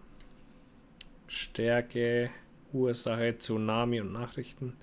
[1.26, 2.30] Stärke,
[2.72, 4.76] Ursache, Tsunami und Nachrichten.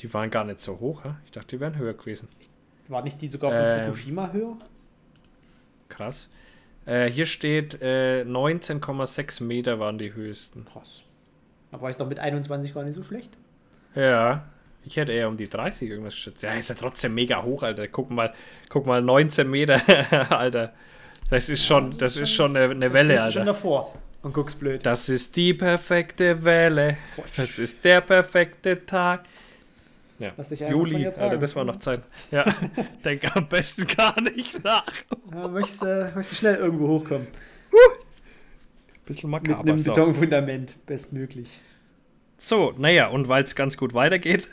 [0.00, 1.20] Die waren gar nicht so hoch, ha?
[1.24, 2.26] Ich dachte, die wären höher gewesen.
[2.88, 4.56] War nicht die sogar von ähm, Fukushima höher?
[5.88, 6.30] Krass.
[6.84, 10.64] Äh, hier steht äh, 19,6 Meter waren die höchsten.
[10.64, 11.02] Krass.
[11.70, 13.30] Da war ich doch mit 21 gar nicht so schlecht.
[13.96, 14.44] Ja,
[14.84, 16.42] ich hätte eher um die 30 irgendwas geschätzt.
[16.44, 17.88] Ja, ist ja trotzdem mega hoch, Alter.
[17.88, 18.32] Guck mal,
[18.68, 19.80] guck mal 19 Meter,
[20.30, 20.72] Alter.
[21.28, 23.32] Das ist schon, ja, das, das ist schon eine, eine Welle, Alter.
[23.32, 23.92] schon davor
[24.22, 24.86] und guckst blöd.
[24.86, 26.98] Das ist die perfekte Welle.
[27.36, 29.24] Das ist der perfekte Tag.
[30.18, 30.32] Ja.
[30.70, 32.02] Juli, Alter, das war noch Zeit.
[32.30, 32.44] Ja,
[33.04, 34.86] denk am besten gar nicht nach.
[35.32, 37.26] Ja, möchtest, du, möchtest du schnell irgendwo hochkommen?
[39.04, 39.58] Bisschen makaber.
[39.64, 41.60] Mit einem Betonfundament, bestmöglich.
[42.36, 44.48] So, naja, und weil es ganz gut weitergeht,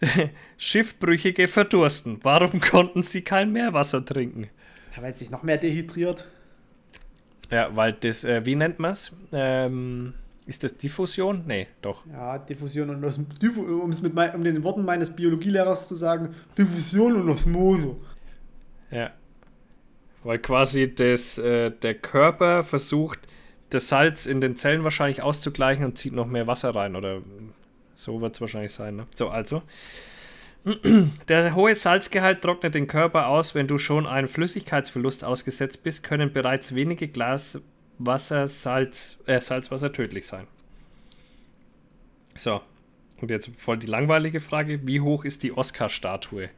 [0.56, 2.18] Schiffbrüchige verdursten.
[2.22, 4.48] Warum konnten sie kein Meerwasser trinken?
[4.96, 6.26] Ja, weil es sich noch mehr dehydriert.
[7.50, 9.12] Ja, weil das, äh, wie nennt man es?
[9.32, 10.14] Ähm,
[10.46, 11.44] ist das Diffusion?
[11.46, 12.04] Nee, doch.
[12.06, 16.34] Ja, Diffusion und Osmose, um es mit mein, um den Worten meines Biologielehrers zu sagen,
[16.56, 17.96] Diffusion und Osmose.
[18.90, 19.10] Ja.
[20.22, 23.20] Weil quasi das, äh, der Körper versucht,
[23.70, 26.96] das Salz in den Zellen wahrscheinlich auszugleichen und zieht noch mehr Wasser rein.
[26.96, 27.22] Oder
[27.94, 28.96] so wird es wahrscheinlich sein.
[28.96, 29.06] Ne?
[29.14, 29.62] So, also.
[31.28, 33.54] Der hohe Salzgehalt trocknet den Körper aus.
[33.54, 37.60] Wenn du schon einem Flüssigkeitsverlust ausgesetzt bist, können bereits wenige Glas
[37.98, 40.46] Wasser, Salz, äh, Salzwasser tödlich sein.
[42.34, 42.60] So.
[43.20, 46.48] Und jetzt voll die langweilige Frage: Wie hoch ist die Oscar-Statue?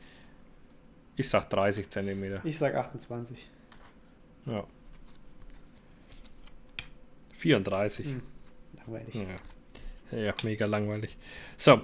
[1.17, 2.41] Ich sag 30 Zentimeter.
[2.45, 3.49] Ich sag 28.
[4.47, 4.65] Ja.
[7.43, 8.07] 34.
[8.07, 8.23] Hm,
[8.77, 9.15] langweilig.
[10.13, 10.19] Ja.
[10.19, 11.17] ja, mega langweilig.
[11.57, 11.81] So.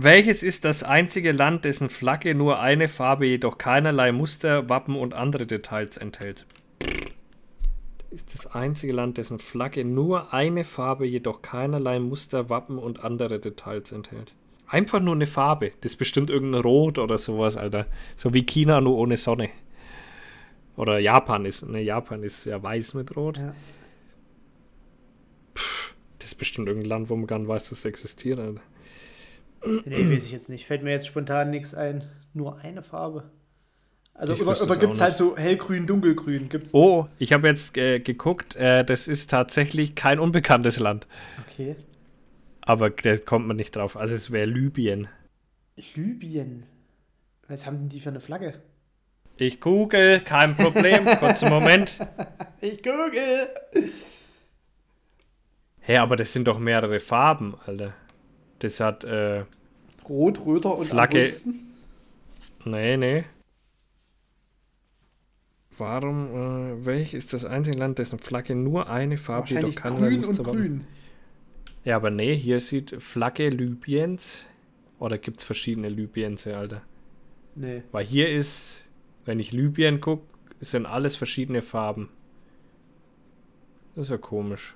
[0.00, 5.12] Welches ist das einzige Land, dessen Flagge nur eine Farbe, jedoch keinerlei Muster, Wappen und
[5.12, 6.46] andere Details enthält?
[8.10, 13.40] Ist das einzige Land, dessen Flagge nur eine Farbe, jedoch keinerlei Muster, Wappen und andere
[13.40, 14.34] Details enthält?
[14.68, 15.72] Einfach nur eine Farbe.
[15.80, 17.86] Das ist bestimmt irgendein Rot oder sowas, Alter.
[18.14, 19.50] So wie China, nur ohne Sonne.
[20.76, 23.38] Oder Japan ist, ne, Japan ist ja weiß mit Rot.
[23.38, 23.52] Ja.
[26.28, 28.38] Das ist bestimmt irgendein Land, wo man gar nicht weiß, dass es existiert.
[28.38, 28.60] Alter.
[29.86, 30.66] Nee, weiß ich jetzt nicht.
[30.66, 32.04] Fällt mir jetzt spontan nichts ein.
[32.34, 33.30] Nur eine Farbe.
[34.12, 34.40] Also ich
[34.78, 36.50] gibt es halt so hellgrün, dunkelgrün?
[36.50, 41.06] Gibt's oh, ich habe jetzt äh, geguckt, äh, das ist tatsächlich kein unbekanntes Land.
[41.46, 41.76] Okay.
[42.60, 43.96] Aber da kommt man nicht drauf.
[43.96, 45.08] Also es wäre Libyen.
[45.94, 46.64] Libyen?
[47.48, 48.60] Was haben denn die für eine Flagge?
[49.38, 51.06] Ich google, kein Problem.
[51.06, 51.98] Kurzen Moment.
[52.60, 53.48] Ich google.
[55.88, 57.94] Hä, hey, aber das sind doch mehrere Farben, Alter.
[58.58, 59.46] Das hat äh,
[60.06, 61.32] Rot, Röter und Flagge.
[62.66, 63.24] Nee, nee.
[65.78, 70.26] Warum, äh, welch ist das einzige Land, dessen Flagge nur eine Farbe jedoch kann grün
[70.26, 70.84] und grün.
[71.84, 74.44] Ja, aber nee, hier sieht Flagge Libyens.
[74.98, 76.82] Oder gibt es verschiedene Libyens, Alter?
[77.54, 77.82] Nee.
[77.92, 78.84] Weil hier ist,
[79.24, 80.26] wenn ich Libyen gucke,
[80.60, 82.10] sind alles verschiedene Farben.
[83.94, 84.74] Das ist ja komisch.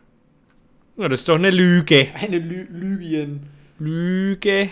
[0.97, 2.09] Ja, das ist doch eine Lüge.
[2.14, 3.47] Eine Lü Libyen.
[3.78, 4.70] Lüge.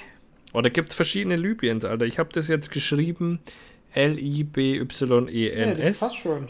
[0.53, 2.07] Oder gibt es verschiedene Libyens, Alter?
[2.07, 3.41] Ich habe das jetzt geschrieben.
[3.95, 4.89] L-I-B-Y-E-N-S.
[4.99, 6.49] Ja, das passt schon.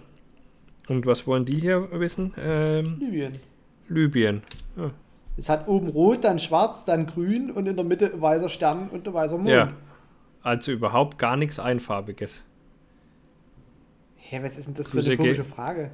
[0.89, 2.35] Und was wollen die hier wissen?
[2.37, 3.33] Ähm, Libyen.
[3.89, 4.43] Libyen.
[4.77, 4.91] Ja.
[5.37, 9.07] Es hat oben rot, dann schwarz, dann grün und in der Mitte weißer Stern und
[9.07, 9.49] ein weißer Mond.
[9.49, 9.69] Ja.
[10.43, 12.45] Also überhaupt gar nichts Einfarbiges.
[14.17, 15.91] Hä, was ist denn das Grüße für eine komische Frage?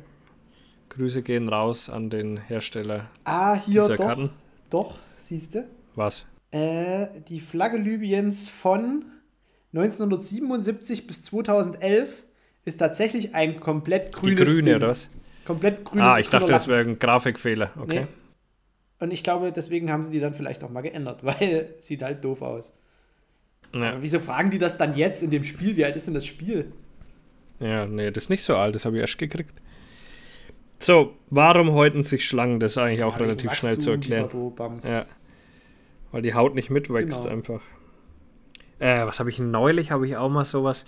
[0.96, 3.08] Grüße gehen raus an den Hersteller.
[3.24, 3.96] Ah, hier doch.
[3.96, 4.30] Karten.
[4.70, 5.66] Doch, siehst du?
[5.94, 6.26] Was?
[6.50, 9.04] Äh, die Flagge Libyens von
[9.74, 12.22] 1977 bis 2011
[12.64, 14.38] ist tatsächlich ein komplett grünes.
[14.38, 14.76] Die grüne, Ding.
[14.76, 15.10] oder was?
[15.44, 16.06] Komplett grünes.
[16.06, 17.70] Ah, ich dachte, das wäre ein Grafikfehler.
[17.78, 18.00] Okay.
[18.00, 18.06] Nee.
[18.98, 22.24] Und ich glaube, deswegen haben sie die dann vielleicht auch mal geändert, weil sieht halt
[22.24, 22.76] doof aus.
[23.76, 23.90] Ja.
[23.90, 25.76] Aber wieso fragen die das dann jetzt in dem Spiel?
[25.76, 26.72] Wie alt ist denn das Spiel?
[27.60, 29.60] Ja, nee, das ist nicht so alt, das habe ich erst gekriegt.
[30.78, 32.60] So, warum häuten sich Schlangen?
[32.60, 34.28] Das ist eigentlich auch ja, relativ schnell zu erklären.
[34.84, 35.06] Ja.
[36.12, 37.34] Weil die Haut nicht mitwächst genau.
[37.34, 37.60] einfach.
[38.78, 39.90] Äh, was habe ich neulich?
[39.90, 40.84] Habe ich auch mal sowas.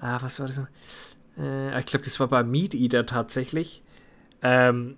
[0.00, 0.60] Ah, was war das?
[1.38, 3.82] Äh, ich glaube, das war bei Meat Eater tatsächlich.
[4.42, 4.96] Ähm,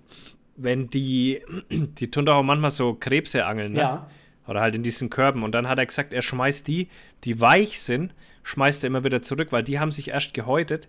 [0.57, 3.81] wenn die, die tun doch auch manchmal so Krebse angeln, ne?
[3.81, 4.11] Ja.
[4.47, 5.43] Oder halt in diesen Körben.
[5.45, 6.89] Und dann hat er gesagt, er schmeißt die,
[7.25, 10.89] die weich sind, schmeißt er immer wieder zurück, weil die haben sich erst gehäutet.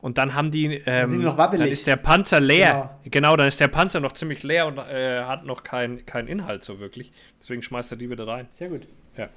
[0.00, 1.60] Und dann haben die, ähm, sind die noch wabbelig.
[1.60, 2.98] dann ist der Panzer leer.
[3.02, 3.10] Genau.
[3.10, 3.36] genau.
[3.36, 6.78] dann ist der Panzer noch ziemlich leer und äh, hat noch keinen kein Inhalt so
[6.78, 7.12] wirklich.
[7.40, 8.46] Deswegen schmeißt er die wieder rein.
[8.50, 8.86] Sehr gut.
[9.16, 9.28] Ja.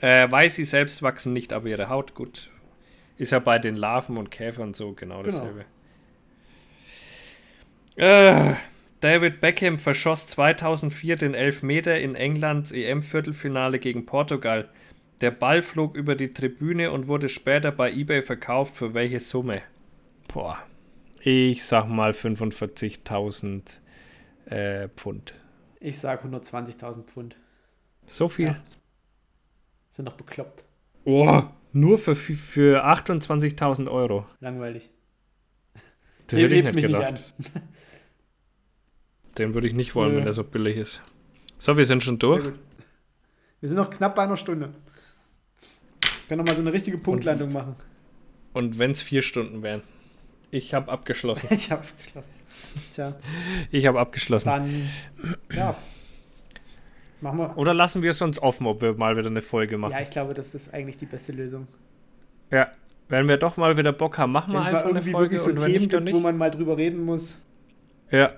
[0.00, 2.50] Äh, weil sie selbst wachsen nicht, aber ihre Haut gut.
[3.18, 5.24] Ist ja bei den Larven und Käfern so genau, genau.
[5.24, 5.64] dasselbe.
[7.96, 8.54] Äh,
[9.00, 14.68] David Beckham verschoss 2004 den Elfmeter in Englands EM-Viertelfinale gegen Portugal.
[15.20, 18.76] Der Ball flog über die Tribüne und wurde später bei eBay verkauft.
[18.76, 19.62] Für welche Summe?
[20.32, 20.58] Boah.
[21.20, 23.78] Ich sag mal 45.000
[24.46, 25.34] äh, Pfund.
[25.80, 27.36] Ich sag 120.000 Pfund.
[28.06, 28.46] So viel?
[28.46, 28.62] Ja.
[29.90, 30.64] Sind doch bekloppt.
[31.04, 31.42] Oh,
[31.72, 34.26] nur für, für 28.000 Euro.
[34.40, 34.90] Langweilig.
[36.26, 37.34] Das hätte ich nicht gedacht.
[37.38, 37.52] Nicht
[39.38, 40.16] Den würde ich nicht wollen, Nö.
[40.18, 41.02] wenn der so billig ist.
[41.58, 42.44] So, wir sind schon durch.
[43.60, 44.74] Wir sind noch knapp bei einer Stunde.
[46.26, 47.76] Wir können noch mal so eine richtige Punktlandung und, machen.
[48.52, 49.82] Und wenn es vier Stunden wären.
[50.50, 51.46] Ich habe abgeschlossen.
[51.50, 52.30] ich habe abgeschlossen.
[52.94, 53.14] Tja.
[53.70, 54.48] Ich habe abgeschlossen.
[54.48, 54.88] Dann,
[55.54, 55.76] ja.
[57.20, 57.56] Machen wir.
[57.56, 59.92] Oder lassen wir es uns offen, ob wir mal wieder eine Folge machen.
[59.92, 61.68] Ja, ich glaube, das ist eigentlich die beste Lösung.
[62.50, 62.72] Ja.
[63.08, 65.38] Wenn wir doch mal wieder Bock haben, machen wir einfach eine Folge.
[65.38, 67.40] So und wenn nicht, gibt, wo man mal drüber reden muss.
[68.10, 68.32] Ja.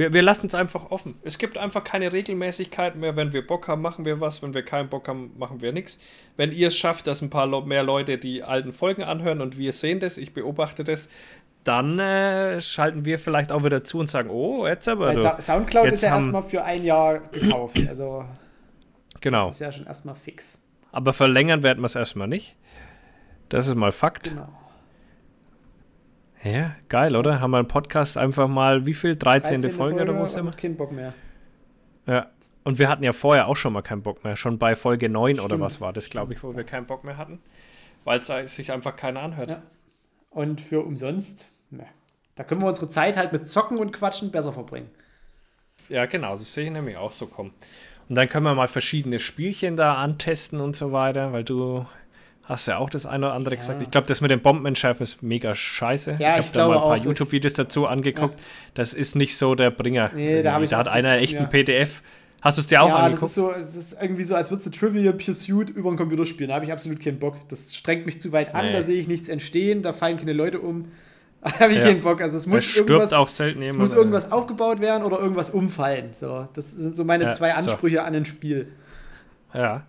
[0.00, 1.16] Wir, wir lassen es einfach offen.
[1.24, 3.16] Es gibt einfach keine Regelmäßigkeit mehr.
[3.16, 4.42] Wenn wir Bock haben, machen wir was.
[4.42, 5.98] Wenn wir keinen Bock haben, machen wir nichts.
[6.38, 9.74] Wenn ihr es schafft, dass ein paar mehr Leute die alten Folgen anhören und wir
[9.74, 11.10] sehen das, ich beobachte das,
[11.64, 15.12] dann äh, schalten wir vielleicht auch wieder zu und sagen, oh, jetzt aber.
[15.12, 17.78] Du, Soundcloud ist ja erstmal für ein Jahr gekauft.
[17.86, 18.24] Also
[19.20, 19.48] genau.
[19.48, 20.62] das ist ja schon erstmal fix.
[20.92, 22.56] Aber verlängern werden wir es erstmal nicht.
[23.50, 24.30] Das ist mal Fakt.
[24.30, 24.48] Genau.
[26.42, 27.40] Ja, geil, oder?
[27.40, 29.16] Haben wir einen Podcast einfach mal, wie viel?
[29.16, 29.60] 13.
[29.60, 29.70] 13.
[29.70, 30.52] Folge, Folge oder was immer?
[30.52, 31.12] Kein Bock mehr.
[32.06, 32.30] Ja.
[32.64, 34.36] Und wir hatten ja vorher auch schon mal keinen Bock mehr.
[34.36, 35.52] Schon bei Folge 9 Stimmt.
[35.52, 37.40] oder was war das, glaube ich, wo wir keinen Bock mehr hatten.
[38.04, 39.50] Weil es sich einfach keiner anhört.
[39.50, 39.62] Ja.
[40.30, 41.86] Und für umsonst, ne.
[42.36, 44.88] Da können wir unsere Zeit halt mit Zocken und Quatschen besser verbringen.
[45.88, 47.52] Ja, genau, das sehe ich nämlich auch so kommen.
[48.08, 51.86] Und dann können wir mal verschiedene Spielchen da antesten und so weiter, weil du
[52.50, 53.60] Hast du ja auch das eine oder andere ja.
[53.60, 53.80] gesagt.
[53.80, 56.16] Ich glaube, das mit dem Bombenentschärfen ist mega scheiße.
[56.18, 58.34] Ja, ich, ich habe da mal ein paar YouTube-Videos dazu angeguckt.
[58.34, 58.46] Ja.
[58.74, 60.10] Das ist nicht so der Bringer.
[60.12, 62.02] Nee, da, da hat einer echt ein PDF.
[62.42, 63.22] Hast du es dir auch ja, angeguckt?
[63.22, 66.26] Das ist, so, das ist irgendwie so, als würdest du Trivial Pursuit über ein Computer
[66.26, 66.48] spielen.
[66.48, 67.36] Da habe ich absolut keinen Bock.
[67.48, 68.72] Das strengt mich zu weit an, nee.
[68.72, 70.86] da sehe ich nichts entstehen, da fallen keine Leute um.
[71.42, 71.84] Da habe ich ja.
[71.84, 72.20] keinen Bock.
[72.20, 76.10] Also es muss irgendwas, auch selten es muss irgendwas aufgebaut werden oder irgendwas umfallen.
[76.14, 78.02] So, das sind so meine ja, zwei Ansprüche so.
[78.02, 78.72] an ein Spiel.
[79.54, 79.86] Ja.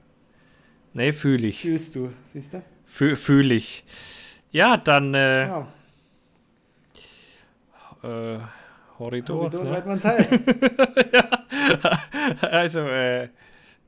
[0.94, 1.62] Nee, fühle ich.
[1.62, 2.62] Fühlst du, siehst du?
[2.86, 3.84] Fühle ich.
[4.52, 5.14] Ja, dann.
[5.14, 5.68] Äh, ja.
[8.04, 8.40] Äh,
[9.00, 9.52] Horridor.
[9.52, 9.84] Horridor ne?
[9.86, 10.28] man's halt.
[11.14, 11.40] ja.
[12.42, 13.30] Also, äh,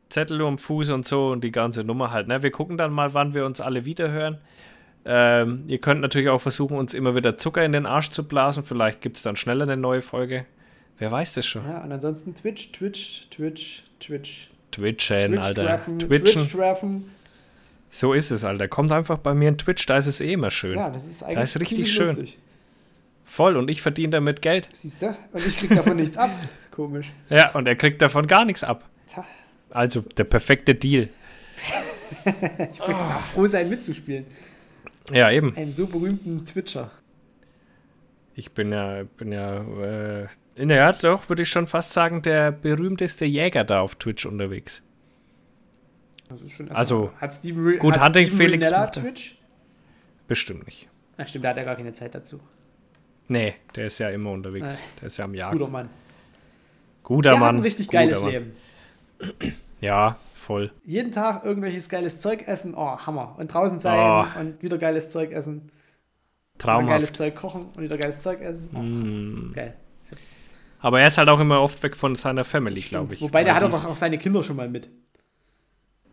[0.09, 2.27] Zettel um Fuß und so und die ganze Nummer halt.
[2.27, 2.43] Ne?
[2.43, 4.37] Wir gucken dann mal, wann wir uns alle wiederhören.
[5.05, 8.63] Ähm, ihr könnt natürlich auch versuchen, uns immer wieder Zucker in den Arsch zu blasen.
[8.63, 10.45] Vielleicht gibt es dann schneller eine neue Folge.
[10.97, 11.67] Wer weiß das schon.
[11.67, 14.49] Ja, und ansonsten Twitch, Twitch, Twitch, Twitch.
[14.73, 15.85] Twitchen, Twitch Alter.
[15.85, 16.41] Twitchen.
[16.41, 17.11] Twitch treffen.
[17.89, 18.67] So ist es, Alter.
[18.67, 20.77] Kommt einfach bei mir in Twitch, da ist es eh immer schön.
[20.77, 22.07] Ja, das ist eigentlich da ist richtig schön.
[22.07, 22.37] Lustig.
[23.23, 24.69] Voll, und ich verdiene damit Geld.
[24.73, 25.15] Siehst du?
[25.31, 26.31] Und ich krieg davon nichts ab.
[26.71, 27.11] Komisch.
[27.29, 28.89] Ja, und er kriegt davon gar nichts ab.
[29.69, 31.09] Also der perfekte Deal.
[32.25, 33.19] ich würde oh.
[33.33, 34.25] froh sein, mitzuspielen.
[35.11, 35.55] Ja, eben.
[35.55, 36.91] Einem so berühmten Twitcher.
[38.35, 40.27] Ich bin ja, bin ja, äh,
[40.57, 44.81] ja, doch, würde ich schon fast sagen, der berühmteste Jäger da auf Twitch unterwegs.
[46.29, 49.37] Also, schon also hat Steve, gut, hat Hunting Steven Felix Twitch?
[50.27, 50.89] Bestimmt nicht.
[51.17, 52.39] Ach, stimmt, da hat er gar keine Zeit dazu.
[53.27, 54.73] Nee, der ist ja immer unterwegs.
[54.73, 55.57] Äh, der ist ja am Jagen.
[55.57, 55.89] Guter Mann.
[57.03, 57.47] Guter der Mann.
[57.49, 58.31] Hat ein richtig geiles Mann.
[58.31, 58.55] Leben.
[59.79, 60.71] Ja, voll.
[60.85, 63.35] Jeden Tag irgendwelches geiles Zeug essen, oh, Hammer.
[63.37, 64.39] Und draußen sein oh.
[64.39, 65.71] und wieder geiles Zeug essen.
[66.57, 66.81] Traumhaft.
[66.81, 68.69] Und geiles Zeug kochen und wieder geiles Zeug essen.
[68.71, 69.53] Mm.
[69.53, 69.73] Geil.
[70.79, 73.21] Aber er ist halt auch immer oft weg von seiner Family, glaube ich.
[73.21, 74.89] Wobei, der hat doch auch seine Kinder schon mal mit.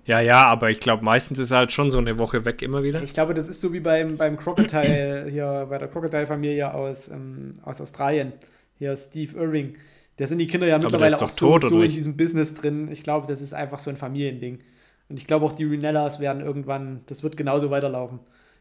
[0.04, 2.82] Ja, ja, aber ich glaube, meistens ist er halt schon so eine Woche weg immer
[2.82, 3.02] wieder.
[3.02, 7.50] Ich glaube, das ist so wie beim, beim Crocodile, hier bei der Crocodile-Familie aus, ähm,
[7.62, 8.32] aus Australien.
[8.78, 9.76] Hier Steve Irving.
[10.16, 12.90] Da sind die Kinder ja mittlerweile auch so, tot, so in diesem Business drin.
[12.90, 14.60] Ich glaube, das ist einfach so ein Familiending.
[15.08, 18.20] Und ich glaube auch, die Renellas werden irgendwann, das wird genauso weiterlaufen.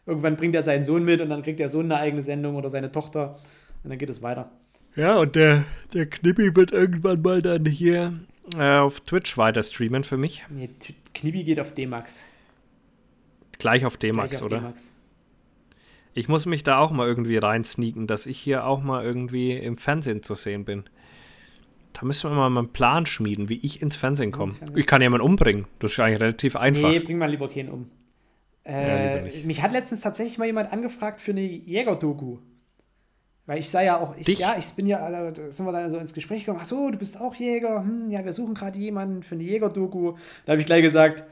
[0.10, 2.72] Irgendwann bringt er seinen Sohn mit und dann kriegt der Sohn eine eigene Sendung oder
[2.72, 3.38] seine Tochter
[3.84, 4.50] und dann geht es weiter.
[4.96, 8.20] Ja, und der, der Knippi wird irgendwann mal dann hier
[8.58, 10.44] äh, auf Twitch weiter streamen für mich.
[10.50, 10.72] Nee,
[11.14, 12.26] Knibi geht auf D-Max.
[13.60, 14.74] Gleich auf D-Max, oder?
[16.16, 19.78] Ich muss mich da auch mal irgendwie reinsneaken, dass ich hier auch mal irgendwie im
[19.78, 20.86] Fernsehen zu sehen bin.
[21.94, 24.54] Da müssen wir mal einen Plan schmieden, wie ich ins Fernsehen komme.
[24.76, 25.66] Ich kann jemanden umbringen.
[25.78, 26.90] Das ist eigentlich relativ einfach.
[26.90, 27.92] Nee, bring mal lieber keinen um.
[28.70, 32.38] Äh, ja, mich hat letztens tatsächlich mal jemand angefragt für eine Jäger-Doku.
[33.46, 35.98] Weil ich sei ja auch, ich, ja, ich bin ja, da sind wir dann so
[35.98, 39.24] ins Gespräch gekommen, ach so, du bist auch Jäger, hm, ja, wir suchen gerade jemanden
[39.24, 40.14] für eine Jäger-Doku.
[40.46, 41.24] Da habe ich gleich gesagt,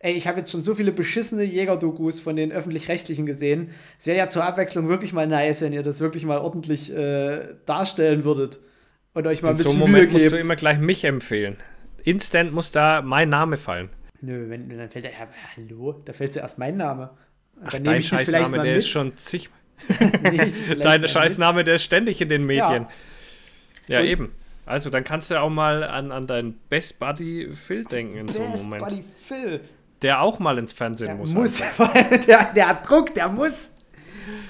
[0.00, 3.70] ey, ich habe jetzt schon so viele beschissene Jäger-Dokus von den Öffentlich-Rechtlichen gesehen.
[3.98, 7.54] Es wäre ja zur Abwechslung wirklich mal nice, wenn ihr das wirklich mal ordentlich äh,
[7.64, 8.60] darstellen würdet.
[9.14, 11.56] Und euch mal ein bisschen In so einem Moment musst du immer gleich mich empfehlen.
[12.04, 13.88] Instant muss da mein Name fallen.
[14.22, 17.10] Nö, wenn, dann fällt er, ja, hallo, da fällt zuerst mein Name.
[17.62, 18.76] Ach, dein Scheißname, der mit.
[18.76, 19.50] ist schon zig.
[20.80, 22.86] Dein Scheißname, der ist ständig in den Medien.
[23.88, 24.32] Ja, ja eben.
[24.64, 28.38] Also, dann kannst du auch mal an, an deinen Best Buddy Phil denken in Best
[28.38, 28.84] so einem Moment.
[28.84, 29.60] Best Buddy Phil.
[30.02, 31.34] Der auch mal ins Fernsehen der muss.
[31.34, 31.60] muss
[32.28, 33.76] der, der hat Druck, der muss.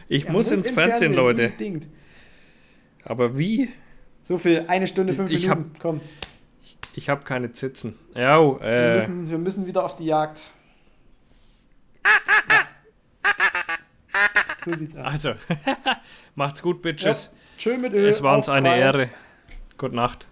[0.09, 1.47] Ich muss, muss ins, ins Fernsehen, Fernsehen, Leute.
[1.47, 1.87] Unbedingt.
[3.05, 3.71] Aber wie?
[4.23, 6.01] So viel, eine Stunde, fünf ich Minuten, hab, komm.
[6.95, 7.99] Ich, habe keine Zitzen.
[8.15, 10.41] Ja, äh, wir, müssen, wir müssen wieder auf die Jagd.
[14.65, 15.05] So sieht's aus.
[15.05, 15.35] Also,
[16.35, 17.31] macht's gut, Bitches.
[17.33, 18.07] Ja, schön mit Öl.
[18.07, 19.11] Es war uns eine Ehre.
[19.77, 20.27] Gute Nacht.